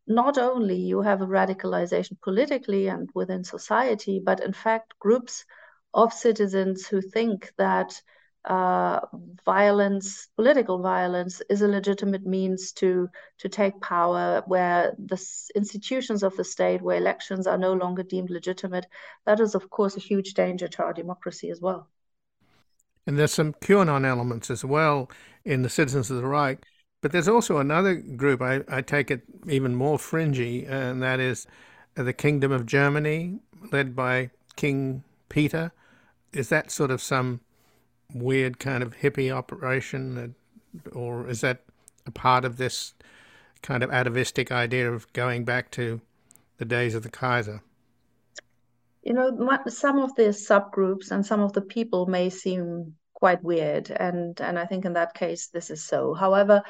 [0.07, 5.45] not only you have a radicalization politically and within society, but in fact groups
[5.93, 8.01] of citizens who think that
[8.45, 9.01] uh,
[9.45, 15.21] violence, political violence, is a legitimate means to to take power, where the
[15.55, 18.87] institutions of the state, where elections are no longer deemed legitimate.
[19.27, 21.89] That is, of course, a huge danger to our democracy as well.
[23.07, 25.11] And there's some QAnon elements as well
[25.45, 26.65] in the Citizens of the Reich.
[27.03, 31.47] But there's also another group, I, I take it even more fringy, and that is
[31.95, 33.41] the Kingdom of Germany,
[33.73, 35.73] led by King Peter.
[36.33, 37.41] Is that sort of some
[38.15, 40.35] weird kind of hippie operation,
[40.93, 41.61] or is that
[42.07, 42.95] a part of this
[43.63, 46.01] kind of atavistic idea of going back to
[46.59, 47.63] the days of the Kaiser?
[49.03, 53.91] You know, some of the subgroups and some of the people may seem quite weird,
[53.91, 56.15] and and I think in that case this is so.
[56.15, 56.63] However,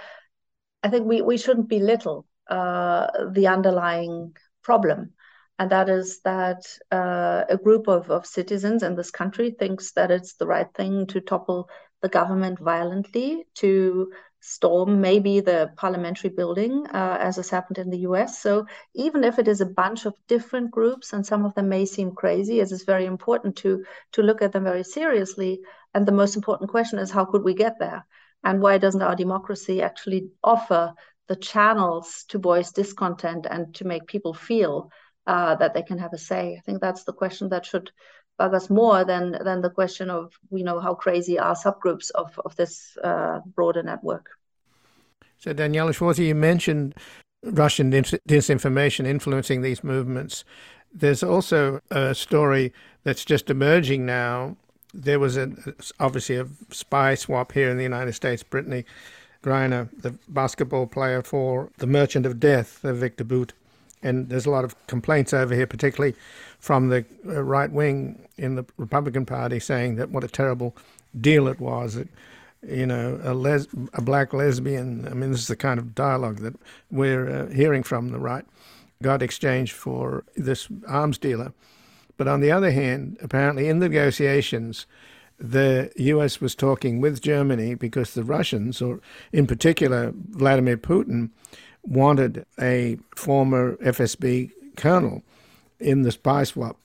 [0.82, 5.12] I think we we shouldn't belittle uh, the underlying problem
[5.58, 10.10] and that is that uh, a group of, of citizens in this country thinks that
[10.10, 11.68] it's the right thing to topple
[12.02, 18.00] the government violently, to storm maybe the parliamentary building, uh, as has happened in the
[18.00, 18.42] US.
[18.42, 21.86] So even if it is a bunch of different groups, and some of them may
[21.86, 25.60] seem crazy, it is very important to to look at them very seriously.
[25.94, 28.04] And the most important question is how could we get there?
[28.42, 30.94] And why doesn't our democracy actually offer
[31.28, 34.90] the channels to voice discontent and to make people feel
[35.26, 36.56] uh, that they can have a say.
[36.56, 37.90] I think that's the question that should
[38.38, 42.38] bug us more than than the question of you know how crazy are subgroups of
[42.44, 44.30] of this uh, broader network.
[45.38, 46.94] So Daniela Schwartz, you mentioned
[47.44, 50.44] Russian disinformation influencing these movements.
[50.92, 54.56] There's also a story that's just emerging now.
[54.94, 55.50] There was a,
[55.98, 58.44] obviously a spy swap here in the United States.
[58.44, 58.84] Brittney
[59.42, 63.52] Griner, the basketball player for the Merchant of Death, Victor Bout,
[64.04, 66.14] and there's a lot of complaints over here, particularly
[66.60, 70.76] from the uh, right wing in the Republican Party, saying that what a terrible
[71.20, 71.94] deal it was.
[71.94, 72.08] That,
[72.62, 75.08] you know, a, les- a black lesbian.
[75.08, 76.54] I mean, this is the kind of dialogue that
[76.90, 78.44] we're uh, hearing from the right.
[79.02, 81.52] Got exchanged for this arms dealer.
[82.16, 84.86] But on the other hand, apparently in the negotiations,
[85.38, 86.40] the U.S.
[86.40, 89.00] was talking with Germany because the Russians, or
[89.32, 91.30] in particular Vladimir Putin,
[91.86, 95.22] wanted a former FSB colonel
[95.78, 96.78] in the spy swap,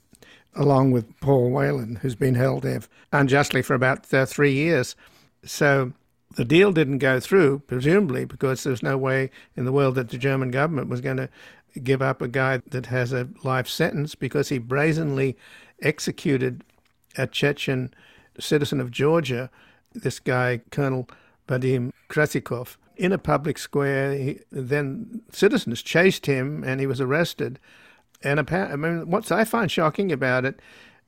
[0.56, 2.82] along with Paul Whelan, who's been held there
[3.12, 4.96] unjustly for about uh, three years.
[5.44, 5.94] So
[6.36, 10.18] the deal didn't go through, presumably because there's no way in the world that the
[10.18, 11.30] German government was going to
[11.84, 15.38] give up a guy that has a life sentence because he brazenly
[15.82, 16.64] executed
[17.18, 17.94] a Chechen
[18.40, 19.50] citizen of Georgia,
[19.94, 21.10] this guy, Colonel
[21.48, 24.14] Vadim Krasikov, in a public square.
[24.14, 27.58] He, then citizens chased him, and he was arrested.
[28.22, 30.60] And I mean, what I find shocking about it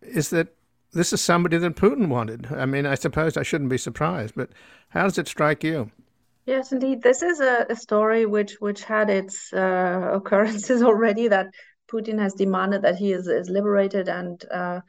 [0.02, 0.56] is that
[0.94, 2.48] this is somebody that Putin wanted.
[2.52, 4.50] I mean, I suppose I shouldn't be surprised, but
[4.90, 5.92] how does it strike you?
[6.46, 7.04] Yes, indeed.
[7.04, 11.28] This is a, a story which which had its uh, occurrences already.
[11.28, 11.48] That
[11.92, 14.80] Putin has demanded that he is, is liberated and uh,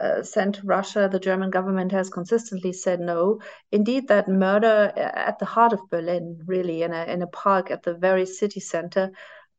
[0.00, 3.40] uh, sent to Russia, the German government has consistently said no.
[3.72, 7.70] Indeed, that murder uh, at the heart of Berlin, really, in a in a park
[7.70, 9.10] at the very city center,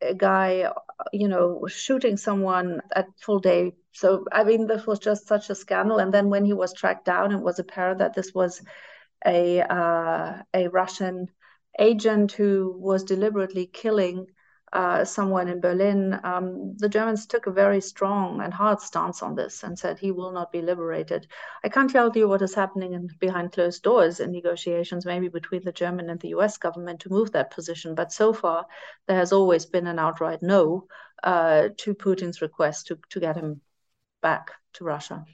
[0.01, 0.71] a guy,
[1.13, 3.73] you know, was shooting someone at full day.
[3.91, 5.99] So I mean, this was just such a scandal.
[5.99, 8.61] And then when he was tracked down, it was apparent that this was
[9.25, 11.27] a uh, a Russian
[11.77, 14.27] agent who was deliberately killing
[14.73, 19.35] uh, someone in Berlin, um, the Germans took a very strong and hard stance on
[19.35, 21.27] this and said he will not be liberated.
[21.63, 25.63] I can't tell you what is happening in, behind closed doors in negotiations, maybe between
[25.63, 27.95] the German and the US government to move that position.
[27.95, 28.65] But so far,
[29.07, 30.87] there has always been an outright no
[31.23, 33.61] uh, to Putin's request to, to get him
[34.21, 35.25] back to Russia.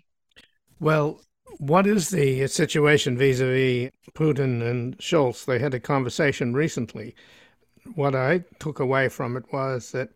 [0.79, 1.21] Well,
[1.57, 5.45] what is the situation vis a vis Putin and Scholz?
[5.45, 7.15] They had a conversation recently
[7.93, 10.09] what I took away from it was that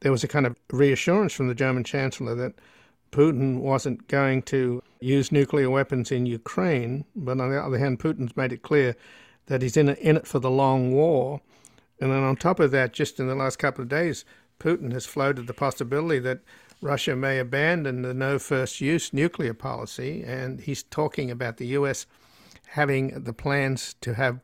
[0.00, 2.54] there was a kind of reassurance from the German Chancellor that
[3.12, 8.36] Putin wasn't going to use nuclear weapons in Ukraine, but on the other hand, Putin's
[8.36, 8.94] made it clear
[9.46, 11.40] that he's in, in it for the long war.
[12.00, 14.24] And then on top of that, just in the last couple of days,
[14.58, 16.40] Putin has floated the possibility that
[16.82, 22.06] Russia may abandon the no first use nuclear policy, and he's talking about the U.S.
[22.68, 24.40] having the plans to have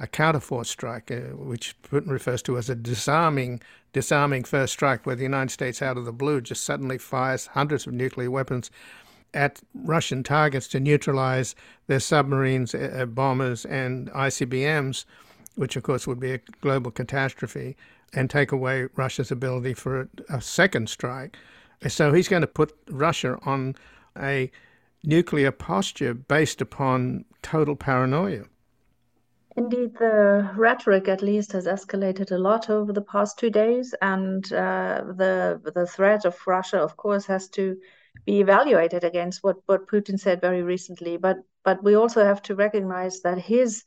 [0.00, 3.60] a counterforce strike, uh, which Putin refers to as a disarming,
[3.92, 7.86] disarming first strike, where the United States, out of the blue, just suddenly fires hundreds
[7.86, 8.70] of nuclear weapons
[9.34, 11.54] at Russian targets to neutralize
[11.86, 15.04] their submarines, uh, uh bombers, and ICBMs,
[15.54, 17.76] which of course would be a global catastrophe,
[18.14, 21.36] and take away Russia's ability for a, a second strike.
[21.86, 23.76] So he's going to put Russia on
[24.18, 24.50] a
[25.04, 28.44] nuclear posture based upon total paranoia.
[29.60, 34.50] Indeed, the rhetoric at least has escalated a lot over the past two days, and
[34.54, 37.76] uh, the the threat of Russia, of course, has to
[38.24, 41.18] be evaluated against what, what Putin said very recently.
[41.18, 43.84] But but we also have to recognize that his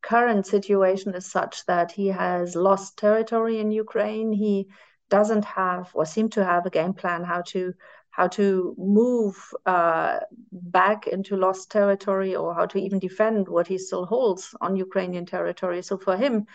[0.00, 4.30] current situation is such that he has lost territory in Ukraine.
[4.32, 4.68] He
[5.10, 7.74] doesn't have or seem to have a game plan how to
[8.16, 13.76] how to move uh, back into lost territory or how to even defend what he
[13.76, 15.82] still holds on Ukrainian territory.
[15.82, 16.46] So for him,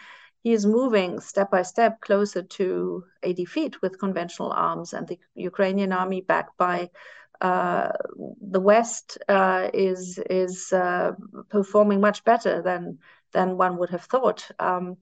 [0.43, 5.19] he is moving step by step closer to a defeat with conventional arms, and the
[5.35, 6.89] Ukrainian army, backed by
[7.41, 7.89] uh,
[8.55, 11.11] the West, uh, is is uh,
[11.49, 12.97] performing much better than
[13.33, 14.49] than one would have thought.
[14.57, 14.97] Um,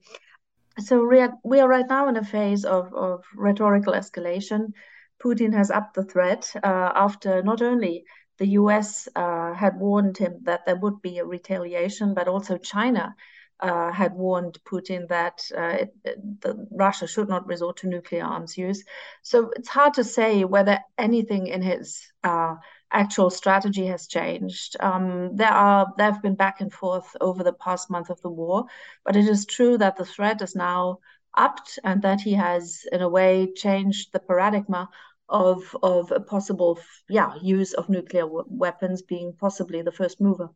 [0.78, 4.72] so we are, we are right now in a phase of, of rhetorical escalation.
[5.22, 8.04] Putin has upped the threat uh, after not only
[8.38, 13.14] the US uh, had warned him that there would be a retaliation, but also China
[13.60, 15.94] uh, had warned Putin that uh, it,
[16.40, 18.82] the, Russia should not resort to nuclear arms use.
[19.22, 22.54] So it's hard to say whether anything in his uh,
[22.90, 24.76] actual strategy has changed.
[24.80, 28.30] Um, there are there have been back and forth over the past month of the
[28.30, 28.64] war,
[29.04, 30.98] but it is true that the threat is now
[31.36, 34.88] upped and that he has, in a way, changed the paradigm
[35.30, 40.50] of of a possible yeah use of nuclear weapons being possibly the first mover.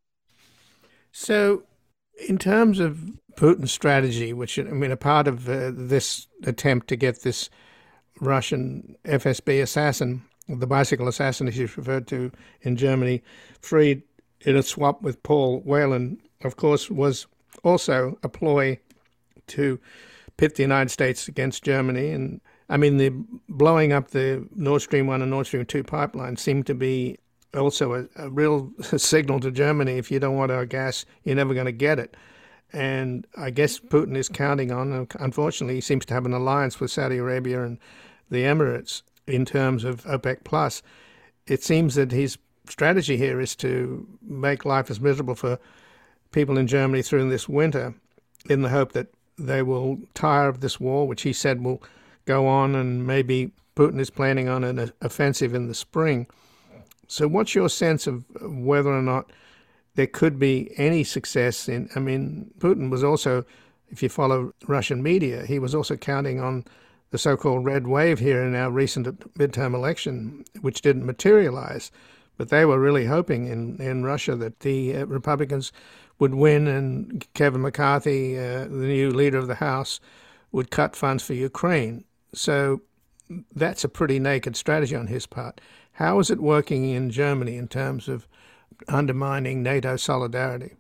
[1.12, 1.62] So,
[2.28, 2.98] in terms of
[3.36, 7.50] Putin's strategy, which I mean, a part of uh, this attempt to get this
[8.20, 12.30] Russian FSB assassin, the bicycle assassin, as he's referred to
[12.62, 13.22] in Germany,
[13.60, 14.02] freed
[14.40, 17.26] in a swap with Paul Whelan, of course, was
[17.62, 18.78] also a ploy
[19.48, 19.80] to
[20.36, 23.10] pit the United States against Germany and I mean, the
[23.48, 27.18] blowing up the Nord Stream 1 and Nord Stream 2 pipeline seemed to be
[27.54, 31.54] also a, a real signal to Germany if you don't want our gas, you're never
[31.54, 32.16] going to get it.
[32.72, 36.90] And I guess Putin is counting on, unfortunately, he seems to have an alliance with
[36.90, 37.78] Saudi Arabia and
[38.30, 40.44] the Emirates in terms of OPEC.
[40.44, 40.82] Plus.
[41.46, 45.58] It seems that his strategy here is to make life as miserable for
[46.32, 47.94] people in Germany through this winter
[48.48, 51.82] in the hope that they will tire of this war, which he said will
[52.24, 56.26] go on, and maybe Putin is planning on an offensive in the spring.
[57.06, 59.30] So, what's your sense of whether or not
[59.94, 61.88] there could be any success in?
[61.94, 63.44] I mean, Putin was also,
[63.90, 66.64] if you follow Russian media, he was also counting on
[67.10, 69.06] the so called red wave here in our recent
[69.38, 71.92] midterm election, which didn't materialize.
[72.36, 75.70] But they were really hoping in, in Russia that the uh, Republicans
[76.18, 80.00] would win and Kevin McCarthy, uh, the new leader of the House,
[80.50, 82.04] would cut funds for Ukraine.
[82.34, 82.82] So
[83.54, 85.60] that's a pretty naked strategy on his part.
[85.92, 88.26] How is it working in Germany in terms of
[88.88, 90.74] undermining NATO solidarity?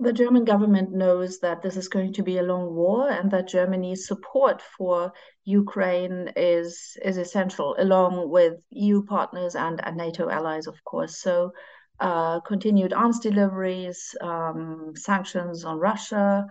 [0.00, 3.48] The German government knows that this is going to be a long war and that
[3.48, 5.12] Germany's support for
[5.44, 11.18] Ukraine is is essential, along with EU partners and, and NATO allies, of course.
[11.18, 11.52] So,
[11.98, 16.46] uh, continued arms deliveries, um, sanctions on Russia,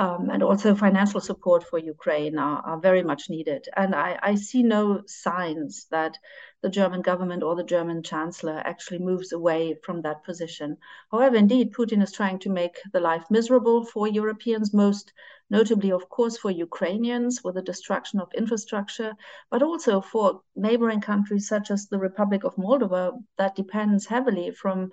[0.00, 3.68] um, and also financial support for Ukraine are, are very much needed.
[3.76, 6.16] And I, I, see no signs that
[6.62, 10.78] the German government or the German chancellor actually moves away from that position.
[11.12, 15.12] However, indeed, Putin is trying to make the life miserable for Europeans, most
[15.50, 19.12] notably, of course, for Ukrainians with the destruction of infrastructure,
[19.50, 24.90] but also for neighboring countries such as the Republic of Moldova that depends heavily from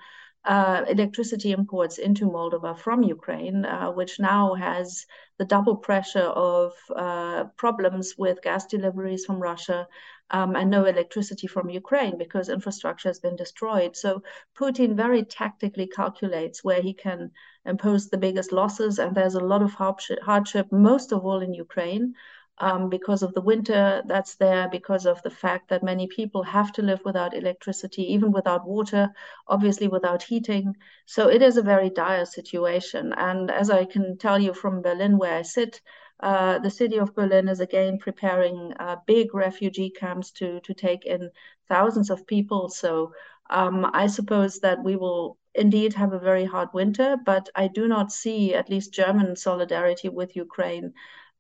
[0.47, 5.05] uh, electricity imports into Moldova from Ukraine, uh, which now has
[5.37, 9.87] the double pressure of uh, problems with gas deliveries from Russia
[10.31, 13.95] um, and no electricity from Ukraine because infrastructure has been destroyed.
[13.97, 14.23] So
[14.57, 17.31] Putin very tactically calculates where he can
[17.65, 22.13] impose the biggest losses, and there's a lot of hardship, most of all in Ukraine
[22.59, 26.71] um, because of the winter that's there, because of the fact that many people have
[26.73, 29.09] to live without electricity, even without water,
[29.47, 30.75] obviously without heating.
[31.05, 33.13] So it is a very dire situation.
[33.13, 35.81] And as I can tell you from Berlin, where I sit,
[36.19, 41.05] uh, the city of Berlin is again preparing uh, big refugee camps to to take
[41.05, 41.29] in
[41.69, 42.69] thousands of people.
[42.69, 43.13] So
[43.51, 47.87] um, I suppose that we will indeed have a very hard winter, but I do
[47.87, 50.93] not see at least German solidarity with Ukraine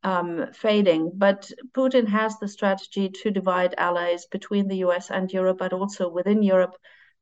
[0.03, 1.11] um, fading.
[1.15, 6.09] But Putin has the strategy to divide allies between the US and Europe, but also
[6.09, 6.75] within Europe.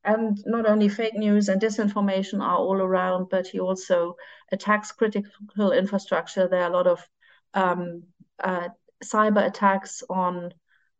[0.04, 4.16] And not only fake news and disinformation are all around, but he also
[4.52, 6.48] attacks critical infrastructure.
[6.48, 7.10] There are a lot of
[7.56, 8.04] um,
[8.44, 8.70] uh,
[9.04, 10.54] cyber attacks on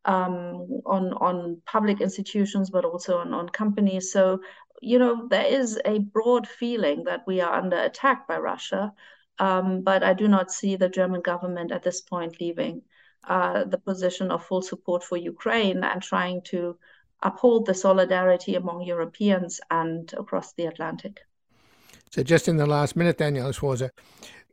[0.06, 4.12] um, on on public institutions, but also on, on companies.
[4.12, 4.42] So
[4.82, 8.94] you know there is a broad feeling that we are under attack by Russia,
[9.40, 12.82] um, but I do not see the German government at this point leaving
[13.28, 16.78] uh, the position of full support for Ukraine and trying to
[17.24, 21.22] uphold the solidarity among Europeans and across the Atlantic.
[22.12, 23.90] So, just in the last minute, Daniela Schwarzer,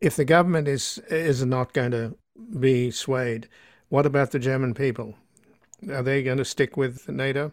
[0.01, 2.17] if the government is is not going to
[2.59, 3.49] be swayed,
[3.89, 5.15] what about the German people?
[5.91, 7.53] Are they going to stick with NATO?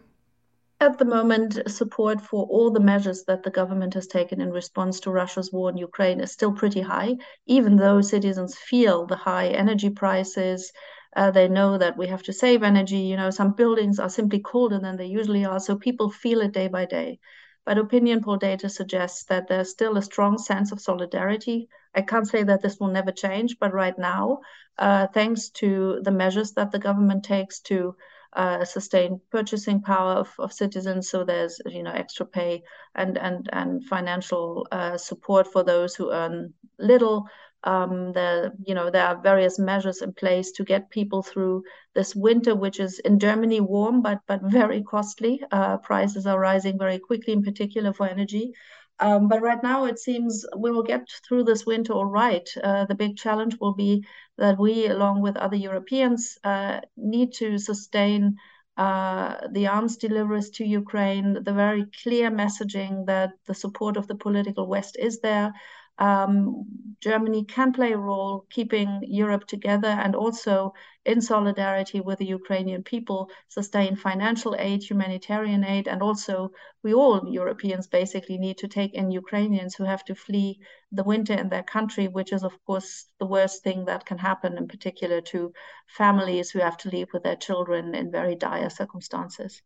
[0.82, 4.98] At the moment, support for all the measures that the government has taken in response
[5.00, 9.48] to Russia's war in Ukraine is still pretty high, even though citizens feel the high
[9.48, 10.72] energy prices.
[11.14, 12.96] Uh, they know that we have to save energy.
[12.96, 16.52] You know, some buildings are simply colder than they usually are, so people feel it
[16.52, 17.20] day by day.
[17.66, 21.68] But opinion poll data suggests that there's still a strong sense of solidarity.
[21.94, 24.40] I can't say that this will never change, but right now,
[24.78, 27.96] uh, thanks to the measures that the government takes to
[28.34, 31.10] uh, sustain purchasing power of, of citizens.
[31.10, 32.62] So there's you know extra pay
[32.94, 37.26] and and and financial uh, support for those who earn little.
[37.62, 41.64] Um, there you know there are various measures in place to get people through
[41.94, 45.42] this winter, which is in Germany warm but but very costly.
[45.52, 48.52] Uh, prices are rising very quickly, in particular for energy.
[49.00, 52.48] Um, but right now, it seems we will get through this winter all right.
[52.62, 54.04] Uh, the big challenge will be
[54.36, 58.36] that we, along with other Europeans, uh, need to sustain
[58.76, 64.14] uh, the arms deliveries to Ukraine, the very clear messaging that the support of the
[64.14, 65.52] political West is there,
[66.00, 66.66] um,
[67.00, 70.74] Germany can play a role keeping Europe together and also
[71.06, 77.26] in solidarity with the Ukrainian people, sustain financial aid, humanitarian aid, and also we all
[77.26, 80.60] Europeans basically need to take in Ukrainians who have to flee
[80.92, 84.58] the winter in their country, which is, of course, the worst thing that can happen,
[84.58, 85.52] in particular to
[85.86, 89.62] families who have to leave with their children in very dire circumstances.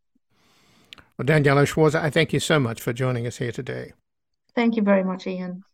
[1.18, 3.92] Well, Daniela Schwarzer, I thank you so much for joining us here today.
[4.54, 5.64] Thank you very much, Ian.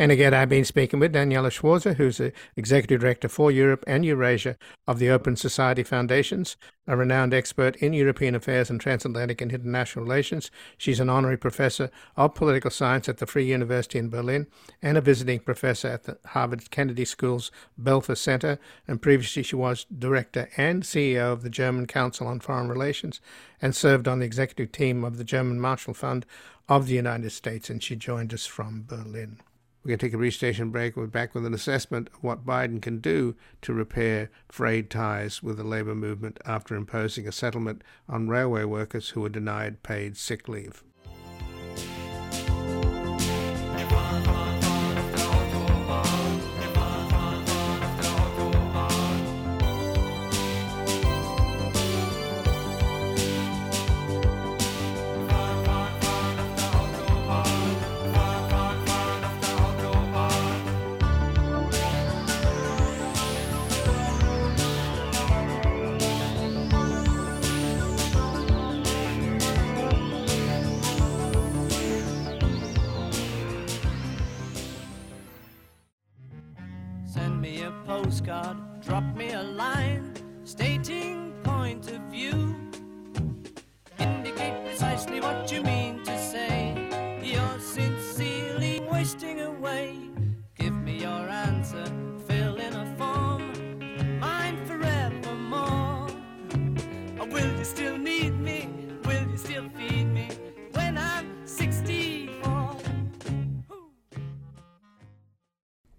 [0.00, 4.04] And again, I've been speaking with Daniela Schwarzer, who's the Executive Director for Europe and
[4.04, 4.56] Eurasia
[4.86, 6.56] of the Open Society Foundations,
[6.86, 10.52] a renowned expert in European affairs and transatlantic and international relations.
[10.76, 14.46] She's an honorary professor of political science at the Free University in Berlin
[14.80, 18.60] and a visiting professor at the Harvard Kennedy School's Belfer Center.
[18.86, 23.20] And previously, she was director and CEO of the German Council on Foreign Relations
[23.60, 26.24] and served on the executive team of the German Marshall Fund
[26.68, 27.68] of the United States.
[27.68, 29.40] And she joined us from Berlin.
[29.88, 30.98] We're going to take a brief station break.
[30.98, 35.56] We're back with an assessment of what Biden can do to repair frayed ties with
[35.56, 40.46] the labor movement after imposing a settlement on railway workers who were denied paid sick
[40.46, 40.84] leave.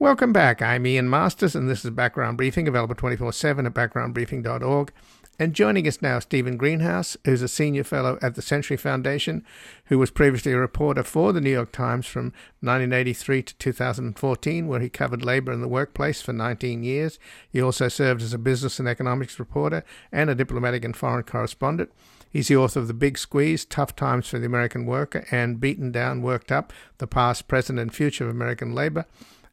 [0.09, 0.59] Welcome back.
[0.63, 4.91] I'm Ian Masters, and this is Background Briefing, available 24 7 at backgroundbriefing.org.
[5.37, 9.45] And joining us now, Stephen Greenhouse, who's a senior fellow at the Century Foundation,
[9.85, 14.79] who was previously a reporter for the New York Times from 1983 to 2014, where
[14.79, 17.19] he covered labor in the workplace for 19 years.
[17.47, 21.91] He also served as a business and economics reporter and a diplomatic and foreign correspondent.
[22.31, 25.91] He's the author of The Big Squeeze, Tough Times for the American Worker, and Beaten
[25.91, 29.05] Down, Worked Up, The Past, Present, and Future of American Labor.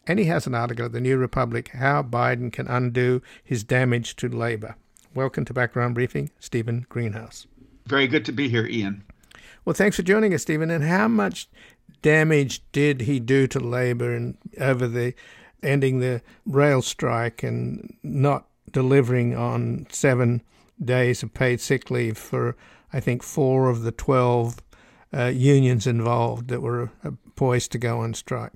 [0.06, 4.14] And he has an article at the New Republic, How Biden Can Undo His Damage
[4.16, 4.76] to Labor.
[5.14, 7.48] Welcome to Background Briefing, Stephen Greenhouse.
[7.86, 9.02] Very good to be here, Ian.
[9.64, 10.70] Well, thanks for joining us, Stephen.
[10.70, 11.48] And how much
[12.02, 15.14] damage did he do to labor and over the
[15.60, 20.42] ending the rail strike and not delivering on seven
[20.82, 22.56] days of paid sick leave for,
[22.92, 24.60] I think, four of the 12
[25.12, 28.52] uh, unions involved that were uh, poised to go on strike?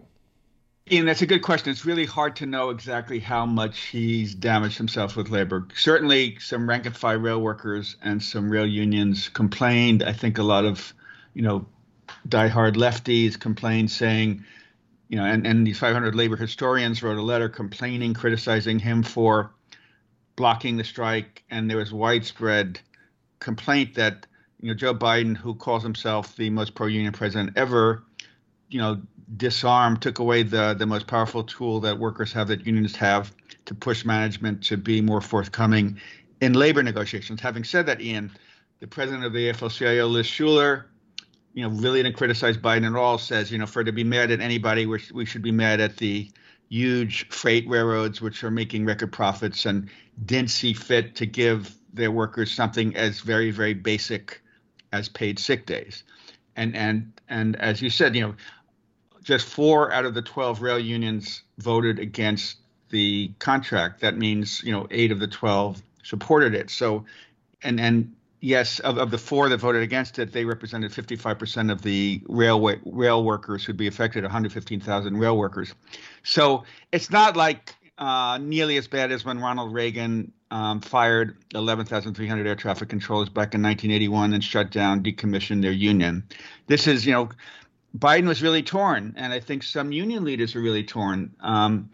[0.93, 1.70] Ian, that's a good question.
[1.70, 5.68] It's really hard to know exactly how much he's damaged himself with labor.
[5.72, 10.03] Certainly, some rank and file rail workers and some rail unions complained.
[10.03, 10.93] I think a lot of,
[11.32, 11.64] you know,
[12.28, 14.45] diehard lefties complained, saying,
[15.09, 19.53] you know, and, and these 500 labor historians wrote a letter complaining, criticizing him for
[20.34, 21.45] blocking the strike.
[21.51, 22.80] And there was widespread
[23.38, 24.26] complaint that,
[24.61, 28.03] you know, Joe Biden, who calls himself the most pro union president ever,
[28.68, 29.01] you know,
[29.37, 33.33] disarmed, took away the the most powerful tool that workers have, that unions have,
[33.66, 36.01] to push management to be more forthcoming
[36.41, 37.41] in labor negotiations.
[37.41, 38.31] Having said that, Ian,
[38.81, 40.85] the president of the AFL-CIO, Liz Shuler,
[41.53, 43.18] you know, really didn't criticize Biden at all.
[43.18, 45.97] Says, you know, for to be mad at anybody, we we should be mad at
[45.97, 46.31] the
[46.68, 49.91] huge freight railroads which are making record profits and
[50.24, 54.41] didn't see fit to give their workers something as very very basic
[54.93, 56.05] as paid sick days.
[56.57, 58.35] And and and as you said, you know,
[59.23, 62.59] just four out of the 12 rail unions voted against
[62.91, 64.01] the contract.
[64.01, 66.71] That means, you know, eight of the 12 supported it.
[66.71, 67.05] So,
[67.62, 71.83] and and yes, of, of the four that voted against it, they represented 55% of
[71.83, 75.75] the railway rail workers who'd be affected, 115,000 rail workers.
[76.23, 82.47] So it's not like uh, nearly as bad as when Ronald Reagan um, fired 11,300
[82.47, 86.25] air traffic controllers back in 1981 and shut down, decommissioned their union.
[86.66, 87.29] This is, you know,
[87.97, 91.34] Biden was really torn, and I think some union leaders are really torn.
[91.41, 91.91] Um,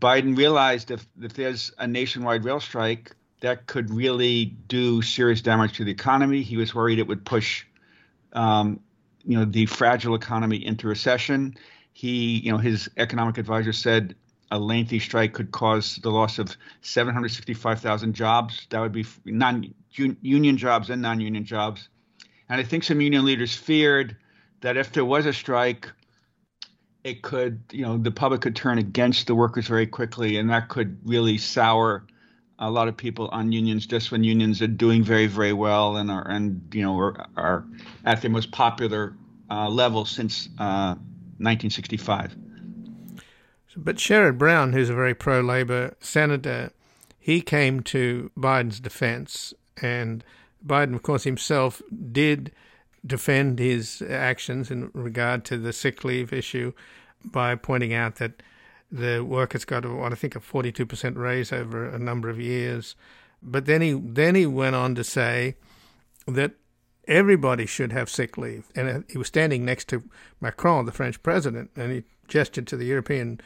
[0.00, 5.74] Biden realized if, if there's a nationwide rail strike, that could really do serious damage
[5.74, 6.42] to the economy.
[6.42, 7.64] He was worried it would push,
[8.32, 8.80] um,
[9.24, 11.54] you know, the fragile economy into recession.
[11.92, 14.14] He, you know, his economic advisor said
[14.50, 18.66] a lengthy strike could cause the loss of 765,000 jobs.
[18.70, 21.88] That would be non-union jobs and non-union jobs.
[22.48, 24.16] And I think some union leaders feared
[24.60, 25.90] that if there was a strike,
[27.04, 30.68] it could, you know, the public could turn against the workers very quickly, and that
[30.68, 32.04] could really sour
[32.58, 36.10] a lot of people on unions just when unions are doing very, very well and
[36.10, 37.64] are, and you know, are, are
[38.04, 39.14] at their most popular
[39.50, 40.94] uh, level since uh,
[41.38, 42.36] 1965.
[43.76, 46.72] But Sherrod Brown, who's a very pro-labor senator,
[47.18, 50.22] he came to Biden's defense, and
[50.66, 51.80] Biden, of course, himself
[52.12, 52.52] did
[53.06, 56.72] defend his actions in regard to the sick leave issue
[57.24, 58.42] by pointing out that
[58.90, 62.96] the workers got what I think a 42% raise over a number of years.
[63.42, 65.56] But then he then he went on to say
[66.26, 66.52] that
[67.06, 70.02] everybody should have sick leave, and uh, he was standing next to
[70.40, 73.40] Macron, the French president, and he gestured to the European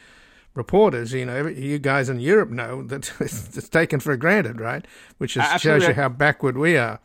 [0.53, 1.13] reporters.
[1.13, 4.85] You know, you guys in Europe know that it's, taken for granted, right?
[5.17, 6.99] Which is, shows you how backward we are.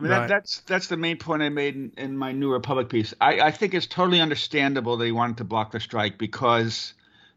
[0.00, 0.20] I mean, right.
[0.20, 3.12] that, that's that's the main point I made in, in my New Republic piece.
[3.20, 6.94] I, I think it's totally understandable that he wanted to block the strike because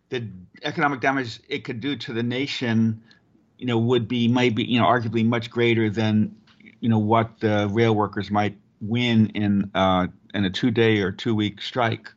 [0.08, 0.30] the
[0.64, 3.04] economic damage it could do to the nation,
[3.58, 6.34] you know, would be maybe you know arguably much greater than
[6.80, 11.12] you know what the rail workers might win in uh, in a two day or
[11.12, 12.10] two week strike.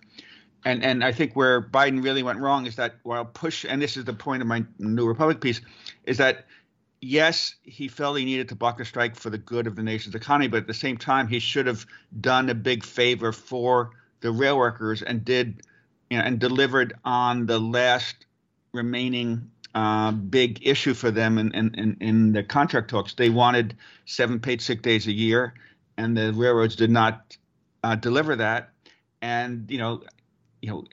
[0.64, 3.96] And and I think where Biden really went wrong is that while push and this
[3.96, 5.60] is the point of my New Republic piece
[6.04, 6.46] is that
[7.00, 10.14] yes, he felt he needed to block the strike for the good of the nation's
[10.14, 11.86] economy, but at the same time, he should have
[12.20, 13.90] done a big favor for
[14.20, 15.62] the rail workers and did,
[16.10, 18.26] you know, and delivered on the last
[18.72, 23.14] remaining uh, big issue for them in, in, in, the contract talks.
[23.14, 23.76] They wanted
[24.06, 25.54] seven paid sick days a year,
[25.98, 27.36] and the railroads did not
[27.84, 28.70] uh, deliver that.
[29.20, 30.02] And you know,
[30.62, 30.84] you know,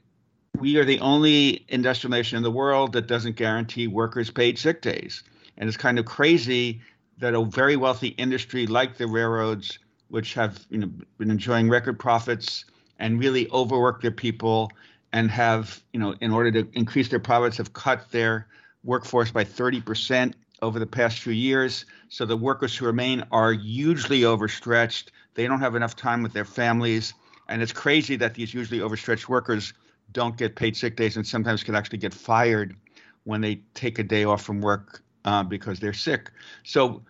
[0.58, 4.82] we are the only industrial nation in the world that doesn't guarantee workers paid sick
[4.82, 5.24] days.
[5.58, 6.82] And it's kind of crazy
[7.20, 9.80] that a very wealthy industry like the railroads,
[10.10, 12.66] which have you know been enjoying record profits
[13.00, 14.72] and really overwork their people
[15.12, 18.48] and have you know in order to increase their profits have cut their
[18.84, 21.86] workforce by 30% over the past few years.
[22.10, 25.12] So the workers who remain are hugely overstretched.
[25.36, 27.14] They don't have enough time with their families.
[27.50, 29.74] And it's crazy that these usually overstretched workers
[30.12, 32.76] don't get paid sick days and sometimes can actually get fired
[33.24, 36.32] when they take a day off from work uh, because they're sick.
[36.64, 37.04] So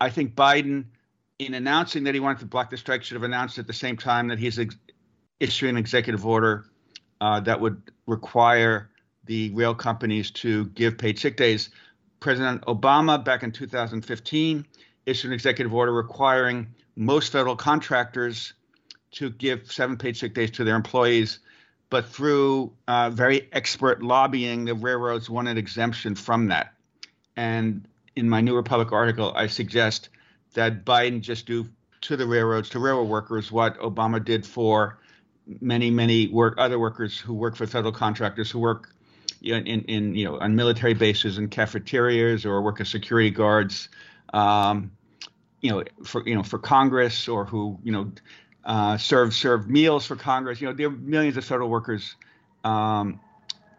[0.00, 0.86] I think Biden,
[1.38, 3.96] in announcing that he wanted to block the strike, should have announced at the same
[3.96, 4.76] time that he's ex-
[5.40, 6.64] issuing an executive order
[7.20, 8.90] uh, that would require
[9.24, 11.70] the rail companies to give paid sick days.
[12.20, 14.66] President Obama, back in 2015,
[15.06, 18.52] issued an executive order requiring most federal contractors
[19.12, 21.40] to give seven paid sick days to their employees.
[21.90, 26.72] But through uh, very expert lobbying, the railroads wanted exemption from that.
[27.36, 30.08] And in my New Republic article, I suggest
[30.54, 31.68] that Biden just do
[32.02, 34.98] to the railroads, to railroad workers, what Obama did for
[35.60, 38.94] many, many work other workers who work for federal contractors who work
[39.42, 43.88] in, in, in you know on military bases and cafeterias or work as security guards,
[44.32, 44.92] um,
[45.60, 48.12] you know for you know for Congress or who you know
[48.64, 50.60] uh, serve serve meals for Congress.
[50.60, 52.14] You know there are millions of federal workers.
[52.64, 53.20] Um,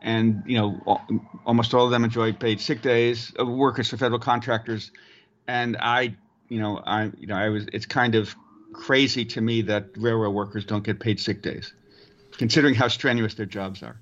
[0.04, 1.02] and you know
[1.46, 3.34] almost all of them enjoy paid sick days.
[3.40, 4.92] Uh, workers for federal contractors,
[5.48, 6.16] and I,
[6.50, 7.66] you know, I, you know, I was.
[7.74, 8.36] It's kind of
[8.74, 11.74] crazy to me that railroad workers don't get paid sick days,
[12.34, 13.98] considering how strenuous their jobs are.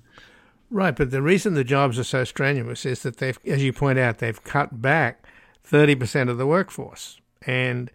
[0.70, 3.98] Right, but the reason the jobs are so strenuous is that they've, as you point
[3.98, 5.26] out, they've cut back
[5.70, 7.20] 30% of the workforce.
[7.42, 7.90] And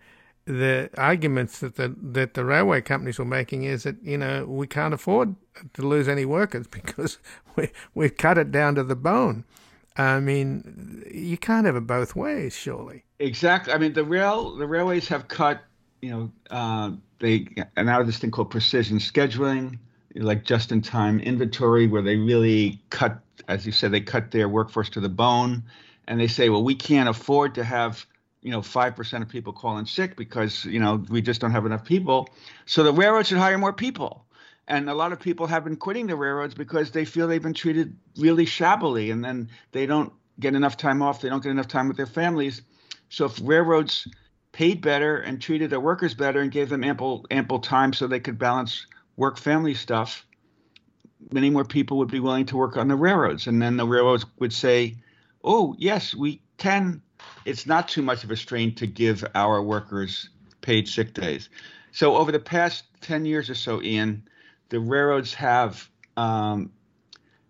[0.45, 4.67] the arguments that the, that the railway companies were making is that, you know, we
[4.67, 5.35] can't afford
[5.73, 7.17] to lose any workers because
[7.55, 9.43] we, we've cut it down to the bone.
[9.95, 13.03] I mean, you can't have it both ways, surely.
[13.19, 13.73] Exactly.
[13.73, 15.63] I mean, the rail the railways have cut.
[16.01, 19.79] You know, uh, they and now this thing called precision scheduling
[20.23, 24.49] like just in time inventory where they really cut, as you said, they cut their
[24.49, 25.63] workforce to the bone.
[26.07, 28.05] And they say, well, we can't afford to have,
[28.41, 31.83] you know, 5% of people calling sick because, you know, we just don't have enough
[31.83, 32.29] people.
[32.65, 34.25] So the railroad should hire more people.
[34.67, 37.53] And a lot of people have been quitting the railroads because they feel they've been
[37.53, 41.21] treated really shabbily and then they don't get enough time off.
[41.21, 42.61] They don't get enough time with their families.
[43.09, 44.07] So if railroads
[44.51, 48.19] paid better and treated their workers better and gave them ample ample time so they
[48.19, 50.25] could balance work family stuff,
[51.31, 53.47] many more people would be willing to work on the railroads.
[53.47, 54.95] And then the railroads would say,
[55.43, 57.01] oh, yes, we can.
[57.45, 60.29] It's not too much of a strain to give our workers
[60.61, 61.49] paid sick days.
[61.91, 64.27] So over the past 10 years or so, Ian,
[64.69, 66.71] the railroads have um,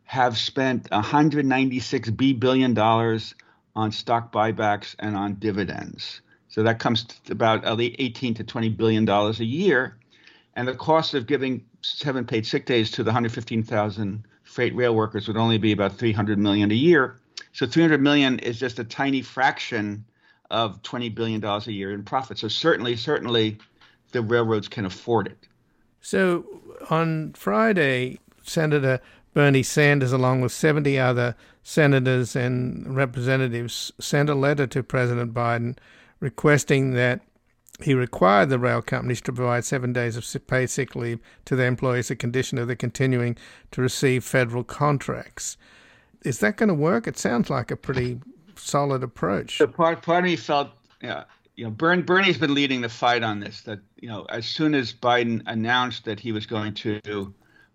[0.04, 3.36] have spent 196 billion dollars
[3.76, 6.22] on stock buybacks and on dividends.
[6.50, 9.98] So that comes to about 18 to 20 billion dollars a year
[10.58, 15.28] and the cost of giving seven paid sick days to the 115,000 freight rail workers
[15.28, 17.20] would only be about 300 million a year.
[17.54, 20.04] So 300 million is just a tiny fraction
[20.50, 22.40] of 20 billion dollars a year in profit.
[22.40, 23.60] So certainly, certainly,
[24.14, 25.48] the railroads can afford it.
[26.08, 26.46] So
[26.90, 29.02] on Friday, Senator
[29.34, 35.78] Bernie Sanders, along with 70 other senators and representatives, sent a letter to President Biden
[36.22, 37.20] requesting that
[37.82, 41.68] he required the rail companies to provide seven days of paid sick leave to their
[41.68, 43.36] employees, a condition of their continuing
[43.72, 45.58] to receive federal contracts.
[46.24, 47.06] Is that going to work?
[47.06, 48.22] It sounds like a pretty
[48.56, 49.58] solid approach.
[49.58, 50.70] The part, part of me felt,
[51.02, 51.26] yeah,
[51.58, 53.62] you know, Bern, Bernie's been leading the fight on this.
[53.62, 57.34] That you know, as soon as Biden announced that he was going to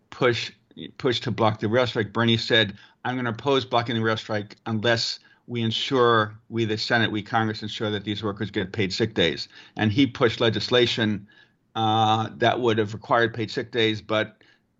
[0.08, 0.52] push
[0.96, 2.74] push to block the rail strike, Bernie said,
[3.04, 5.18] "I'm going to oppose blocking the rail strike unless."
[5.48, 9.48] we ensure, we the Senate, we Congress ensure that these workers get paid sick days.
[9.76, 11.26] And he pushed legislation
[11.74, 14.36] uh, that would have required paid sick days, but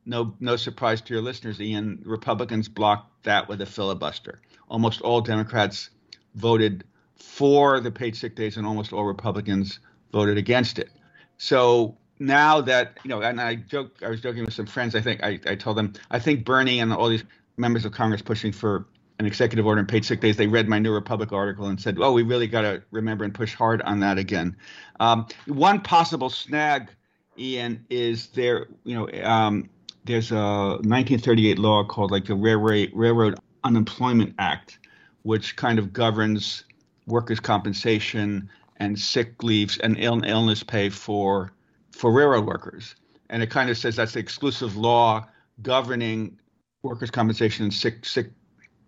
[0.06, 4.40] no, no surprise to your listeners, Ian, Republicans blocked that with a filibuster.
[4.68, 5.90] Almost all Democrats
[6.36, 6.84] voted
[7.16, 9.80] for the paid sick days, and almost all Republicans
[10.12, 10.90] voted against it.
[11.38, 14.94] So now that you know, and I joke, I was joking with some friends.
[14.94, 17.24] I think I, I told them I think Bernie and all these
[17.56, 18.86] members of Congress pushing for
[19.22, 21.96] an executive order and paid sick days, they read my New Republic article and said,
[22.00, 24.56] "Oh, we really got to remember and push hard on that again."
[25.00, 26.90] Um, one possible snag,
[27.38, 28.66] Ian, is there.
[28.84, 29.70] You know, um,
[30.04, 34.80] there's a 1938 law called like the Railroad Railroad Unemployment Act,
[35.22, 36.64] which kind of governs
[37.06, 41.52] workers' compensation and sick leaves and Ill- illness pay for
[41.92, 42.94] for railroad workers.
[43.30, 45.26] And it kind of says that's the exclusive law
[45.62, 46.38] governing
[46.82, 48.30] workers' compensation and sick sick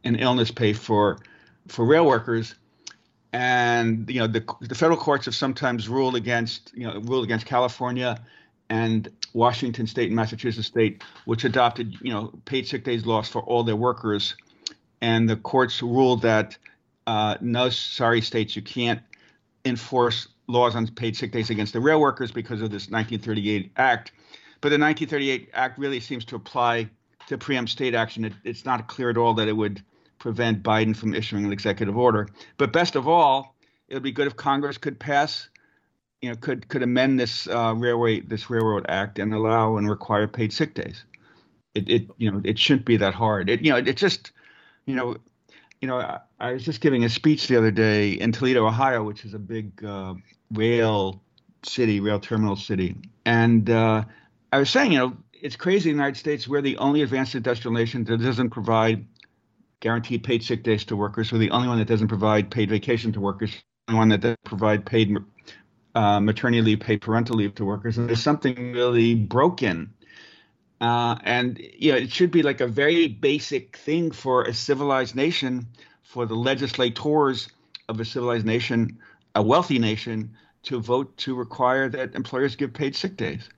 [0.02, 1.18] and illness pay for
[1.68, 2.54] for rail workers.
[3.32, 7.46] And you know the the federal courts have sometimes ruled against you know ruled against
[7.46, 8.20] California
[8.70, 13.42] and Washington State and Massachusetts State, which adopted you know paid sick days laws for
[13.42, 14.36] all their workers.
[15.00, 16.56] And the courts ruled that
[17.06, 19.00] uh, no, sorry, states, you can't
[19.64, 24.12] enforce laws on paid sick days against the rail workers because of this 1938 Act.
[24.60, 26.88] But the 1938 Act really seems to apply
[27.26, 28.24] to preempt state action.
[28.24, 29.82] It, it's not clear at all that it would
[30.18, 32.28] prevent Biden from issuing an executive order.
[32.56, 33.54] But best of all,
[33.88, 35.48] it would be good if Congress could pass,
[36.22, 40.26] you know, could could amend this uh, railway this railroad act and allow and require
[40.26, 41.04] paid sick days.
[41.74, 43.50] It, it you know it shouldn't be that hard.
[43.50, 44.32] It you know it just
[44.86, 45.16] you know
[45.84, 49.02] you know I, I was just giving a speech the other day in Toledo, Ohio,
[49.04, 50.14] which is a big uh,
[50.50, 51.22] rail
[51.62, 54.02] city, rail terminal city, and uh,
[54.50, 57.34] I was saying you know it's crazy in the United States we're the only advanced
[57.34, 59.04] industrial nation that doesn't provide
[59.80, 61.30] guaranteed paid sick days to workers.
[61.30, 63.52] We're the only one that doesn't provide paid vacation to workers.
[63.86, 65.14] The one that doesn't provide paid
[65.94, 67.98] uh, maternity leave, paid parental leave to workers.
[67.98, 69.92] And there's something really broken.
[70.84, 75.14] Uh, and you know, it should be like a very basic thing for a civilized
[75.14, 75.66] nation,
[76.02, 77.48] for the legislators
[77.88, 78.98] of a civilized nation,
[79.34, 83.48] a wealthy nation, to vote to require that employers give paid sick days.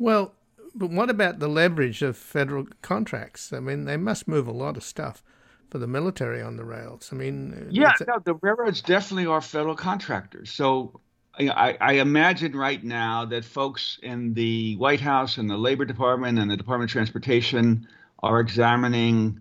[0.00, 0.32] Well,
[0.74, 3.52] but what about the leverage of federal contracts?
[3.52, 5.22] I mean, they must move a lot of stuff
[5.70, 7.10] for the military on the rails.
[7.12, 10.50] I mean, yeah, no, the railroads definitely are federal contractors.
[10.50, 11.00] So
[11.38, 16.38] I, I, imagine right now that folks in the White House and the Labor Department
[16.38, 17.86] and the Department of Transportation
[18.22, 19.40] are examining,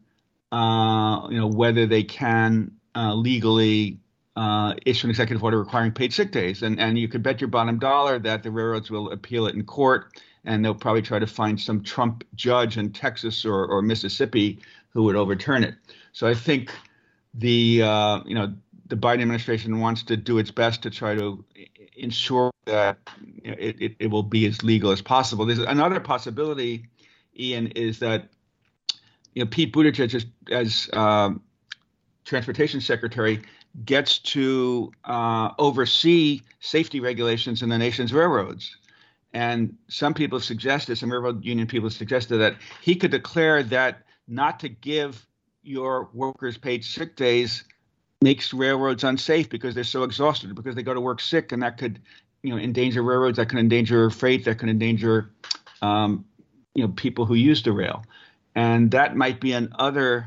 [0.52, 4.00] uh, you know, whether they can uh, legally
[4.36, 6.64] uh, issue an executive order requiring paid sick days.
[6.64, 9.64] And and you could bet your bottom dollar that the railroads will appeal it in
[9.64, 14.60] court, and they'll probably try to find some Trump judge in Texas or, or Mississippi
[14.90, 15.76] who would overturn it.
[16.12, 16.72] So I think
[17.34, 18.54] the uh, you know
[18.88, 21.44] the Biden administration wants to do its best to try to
[21.98, 22.98] ensure that
[23.44, 25.46] you know, it, it, it will be as legal as possible.
[25.46, 26.88] There's another possibility,
[27.38, 28.30] Ian, is that
[29.34, 31.42] you know Pete Buttigieg as, as um,
[32.24, 33.42] transportation secretary
[33.84, 38.78] gets to uh, oversee safety regulations in the nation's railroads.
[39.34, 43.64] And some people have suggested, some railroad union people have suggested that he could declare
[43.64, 45.28] that not to give
[45.62, 47.66] your workers paid sick days
[48.22, 51.78] makes railroads unsafe because they're so exhausted because they go to work sick and that
[51.78, 52.00] could
[52.44, 55.32] you know endanger railroads that could endanger freight that could endanger
[55.82, 56.26] um,
[56.74, 58.04] you know people who use the rail
[58.56, 60.26] and that might be another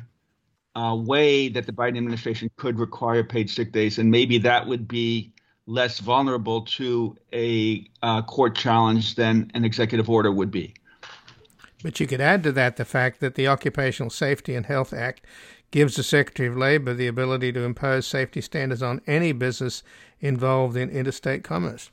[0.77, 4.87] uh, way that the Biden administration could require paid sick days and maybe that would
[4.87, 5.33] be
[5.67, 10.75] less vulnerable to a uh, court challenge than an executive order would be.
[11.83, 15.25] But you could add to that the fact that the Occupational Safety and Health Act
[15.71, 19.83] gives the Secretary of Labor the ability to impose safety standards on any business
[20.21, 21.91] involved in interstate commerce.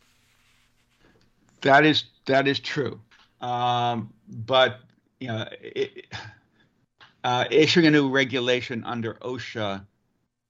[1.61, 2.99] That is that is true,
[3.41, 4.80] um, but
[5.19, 6.05] you know, it,
[7.23, 9.86] uh, issuing a new regulation under OSHA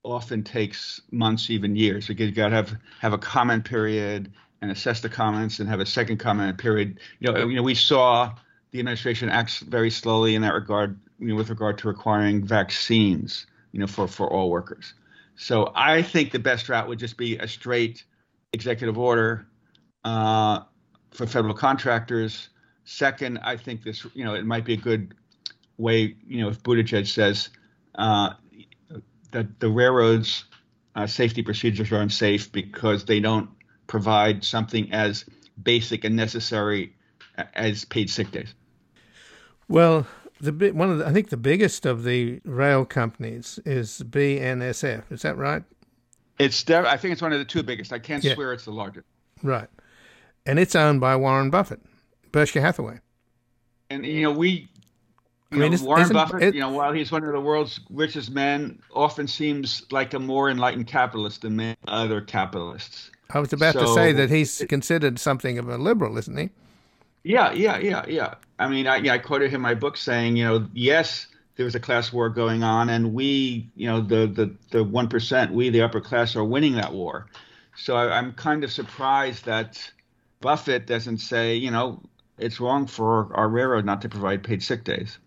[0.04, 2.10] often takes months, even years.
[2.10, 5.86] You got to have have a comment period and assess the comments, and have a
[5.86, 7.00] second comment period.
[7.20, 8.34] You know, you know, we saw
[8.72, 13.48] the administration acts very slowly in that regard, you know, with regard to requiring vaccines,
[13.72, 14.94] you know, for, for all workers.
[15.36, 18.04] So I think the best route would just be a straight
[18.54, 19.48] executive order
[20.04, 20.62] uh,
[21.12, 22.50] for federal contractors.
[22.86, 25.14] Second, I think this, you know, it might be a good
[25.78, 27.50] way, you know, if Buttigieg says
[27.96, 28.34] uh,
[29.32, 30.46] that the railroads'
[30.96, 33.50] uh, safety procedures are unsafe because they don't
[33.88, 35.26] provide something as
[35.62, 36.96] basic and necessary
[37.54, 38.54] as paid sick days.
[39.68, 40.08] Well,
[40.40, 45.12] the one of the, I think the biggest of the rail companies is BNSF.
[45.12, 45.64] Is that right?
[46.40, 47.94] It's def- I think it's one of the two biggest.
[47.94, 48.34] I can't yeah.
[48.34, 49.08] swear it's the largest.
[49.44, 49.70] Right,
[50.46, 51.82] and it's owned by Warren Buffett,
[52.32, 53.00] Berkshire Hathaway.
[53.90, 54.70] And you know we.
[55.52, 57.80] You I mean, know, Warren Buffett, it, you know, while he's one of the world's
[57.92, 63.12] richest men, often seems like a more enlightened capitalist than many other capitalists.
[63.30, 66.50] I was about so, to say that he's considered something of a liberal, isn't he?
[67.24, 68.36] Yeah, yeah, yeah, yeah.
[68.58, 71.66] I mean, I, yeah, I quoted him in my book saying, you know, yes, there
[71.66, 75.54] was a class war going on, and we, you know, the the the one percent,
[75.54, 77.28] we the upper class, are winning that war.
[77.76, 79.92] So I, I'm kind of surprised that
[80.42, 82.02] Buffett doesn't say, you know,
[82.38, 85.18] it's wrong for our railroad not to provide paid sick days.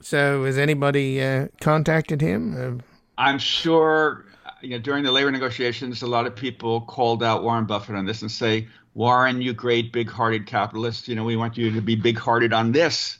[0.00, 2.78] So has anybody uh, contacted him?
[2.78, 2.82] Uh,
[3.16, 4.26] I'm sure
[4.60, 8.06] you know during the labor negotiations, a lot of people called out Warren Buffett on
[8.06, 11.96] this and say, Warren, you great big-hearted capitalist, you know, we want you to be
[11.96, 13.18] big-hearted on this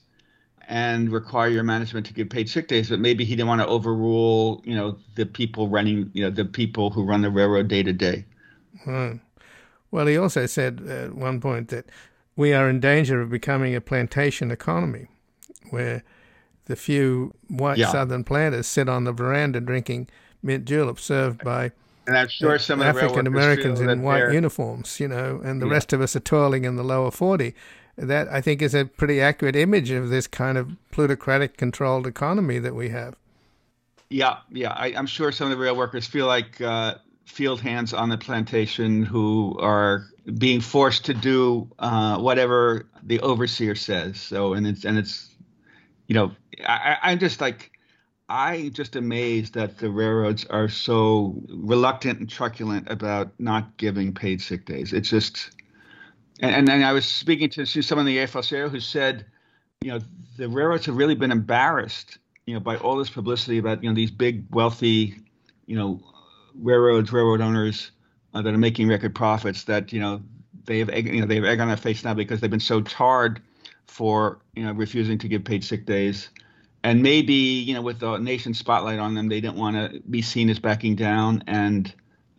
[0.69, 3.67] and require your management to give paid sick days, but maybe he didn't want to
[3.67, 7.83] overrule, you know, the people running, you know, the people who run the railroad day
[7.83, 8.25] to day.
[8.85, 9.17] Hmm.
[9.91, 11.87] Well, he also said at one point that
[12.37, 15.09] we are in danger of becoming a plantation economy,
[15.71, 16.03] where
[16.65, 17.93] the few white yeah.
[17.93, 20.09] Southern planters sit on the veranda drinking
[20.43, 21.73] mint julep served by
[22.07, 25.67] and I'm sure some of the African Americans in white uniforms, you know, and the
[25.67, 25.73] yeah.
[25.73, 27.55] rest of us are toiling in the lower 40
[27.97, 32.59] that I think is a pretty accurate image of this kind of plutocratic controlled economy
[32.59, 33.17] that we have.
[34.11, 34.73] Yeah, yeah.
[34.73, 38.19] I, am sure some of the rail workers feel like uh, field hands on the
[38.19, 40.07] plantation who are
[40.39, 44.21] being forced to do uh, whatever the overseer says.
[44.21, 45.31] So, and it's and it's,
[46.07, 46.33] you know,
[46.67, 47.71] I, I'm just like,
[48.29, 54.41] I just amazed that the railroads are so reluctant and truculent about not giving paid
[54.41, 54.93] sick days.
[54.93, 55.51] It's just
[56.41, 59.25] and, and I was speaking to someone in the AFL-CIO who said,
[59.83, 60.01] you know,
[60.37, 63.95] the railroads have really been embarrassed, you know, by all this publicity about you know
[63.95, 65.17] these big wealthy,
[65.67, 66.01] you know,
[66.55, 67.93] railroads, railroad owners
[68.33, 69.65] uh, that are making record profits.
[69.65, 70.23] That you know
[70.65, 72.61] they have egg, you know they have egg on their face now because they've been
[72.61, 73.41] so tarred
[73.87, 76.31] for you know refusing to give paid sick days,
[76.85, 80.23] and maybe you know with the nation spotlight on them, they didn't want to be
[80.23, 81.93] seen as backing down and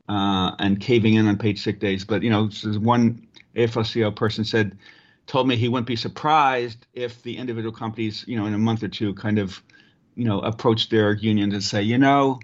[0.08, 2.06] uh, and caving in on paid sick days.
[2.06, 4.78] But you know, one AFL-CIO person said,
[5.28, 8.84] told me he wouldn't be surprised if the individual companies, you know, in a month
[8.84, 9.62] or two, kind of,
[10.16, 12.39] you know, approach their unions and say, you know,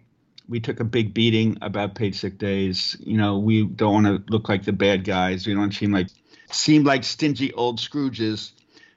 [0.49, 2.97] we took a big beating about paid sick days.
[2.99, 5.45] You know, we don't want to look like the bad guys.
[5.45, 6.07] We don't seem like
[6.51, 8.51] seem like stingy old Scrooges.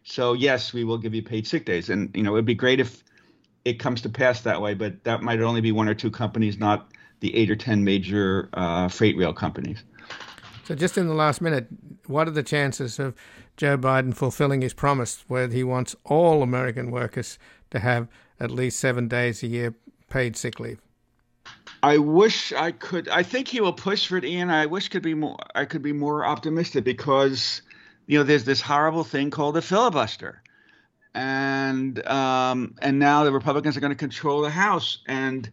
[0.04, 2.78] So yes, we will give you paid sick days, and you know, it'd be great
[2.78, 3.02] if
[3.64, 4.74] it comes to pass that way.
[4.74, 6.88] But that might only be one or two companies, not
[7.20, 9.82] the eight or ten major uh, freight rail companies.
[10.64, 11.66] So, just in the last minute,
[12.06, 13.14] what are the chances of
[13.56, 17.38] Joe Biden fulfilling his promise where he wants all American workers
[17.70, 19.74] to have at least seven days a year
[20.08, 20.80] paid sick leave?
[21.82, 23.08] I wish I could.
[23.08, 24.50] I think he will push for it, Ian.
[24.50, 25.36] I wish could be more.
[25.54, 27.60] I could be more optimistic because,
[28.06, 30.42] you know, there's this horrible thing called a filibuster,
[31.14, 35.50] and um, and now the Republicans are going to control the House, and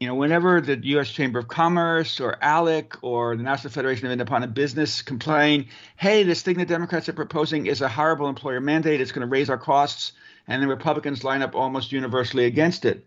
[0.00, 1.08] you know, whenever the U.S.
[1.10, 6.42] Chamber of Commerce or ALEC or the National Federation of Independent Business complain, hey, this
[6.42, 9.58] thing the Democrats are proposing is a horrible employer mandate, it's going to raise our
[9.58, 10.12] costs,
[10.46, 13.04] and the Republicans line up almost universally against it.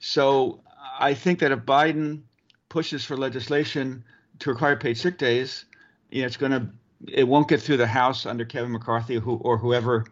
[0.00, 0.60] So
[0.98, 2.22] I think that if Biden
[2.68, 4.04] pushes for legislation
[4.40, 5.64] to require paid sick days,
[6.10, 6.66] you know, it's going to
[7.08, 10.04] it won't get through the House under Kevin McCarthy who, or whoever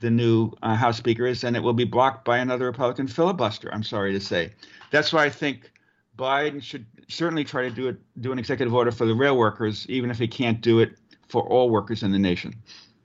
[0.00, 3.72] the new uh, House Speaker is, and it will be blocked by another Republican filibuster.
[3.72, 4.52] I'm sorry to say.
[4.90, 5.70] That's why I think
[6.16, 9.86] Biden should certainly try to do it, do an executive order for the rail workers,
[9.88, 10.96] even if he can't do it
[11.28, 12.54] for all workers in the nation.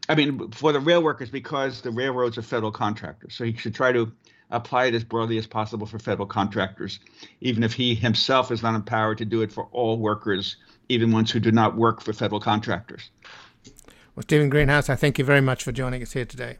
[0.09, 3.35] I mean, for the rail workers, because the railroads are federal contractors.
[3.35, 4.11] So he should try to
[4.51, 6.99] apply it as broadly as possible for federal contractors,
[7.41, 10.57] even if he himself is not empowered to do it for all workers,
[10.89, 13.09] even ones who do not work for federal contractors.
[14.15, 16.57] Well, Stephen Greenhouse, I thank you very much for joining us here today.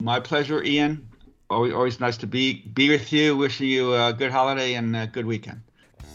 [0.00, 1.08] My pleasure, Ian
[1.50, 3.36] always, always nice to be be with you.
[3.36, 5.60] Wishing you a good holiday and a good weekend.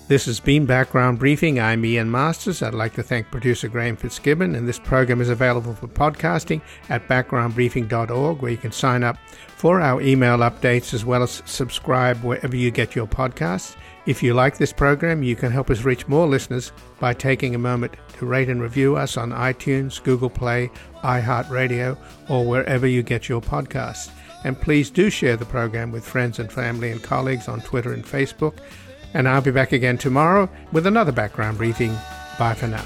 [0.10, 1.62] This has been Background Briefing.
[1.62, 2.62] I'm Ian Masters.
[2.62, 7.08] I'd like to thank producer Graham Fitzgibbon, and this program is available for podcasting at
[7.08, 12.56] backgroundbriefing.org, where you can sign up for our email updates as well as subscribe wherever
[12.56, 13.78] you get your podcasts.
[14.06, 17.60] If you like this program, you can help us reach more listeners by taking a
[17.60, 20.70] moment to rate and review us on iTunes, Google Play,
[21.04, 21.98] iHeartRadio,
[22.30, 24.12] or wherever you get your podcasts.
[24.44, 28.04] And please do share the program with friends and family and colleagues on Twitter and
[28.04, 28.58] Facebook.
[29.14, 31.96] And I'll be back again tomorrow with another background briefing.
[32.38, 32.84] Bye for now.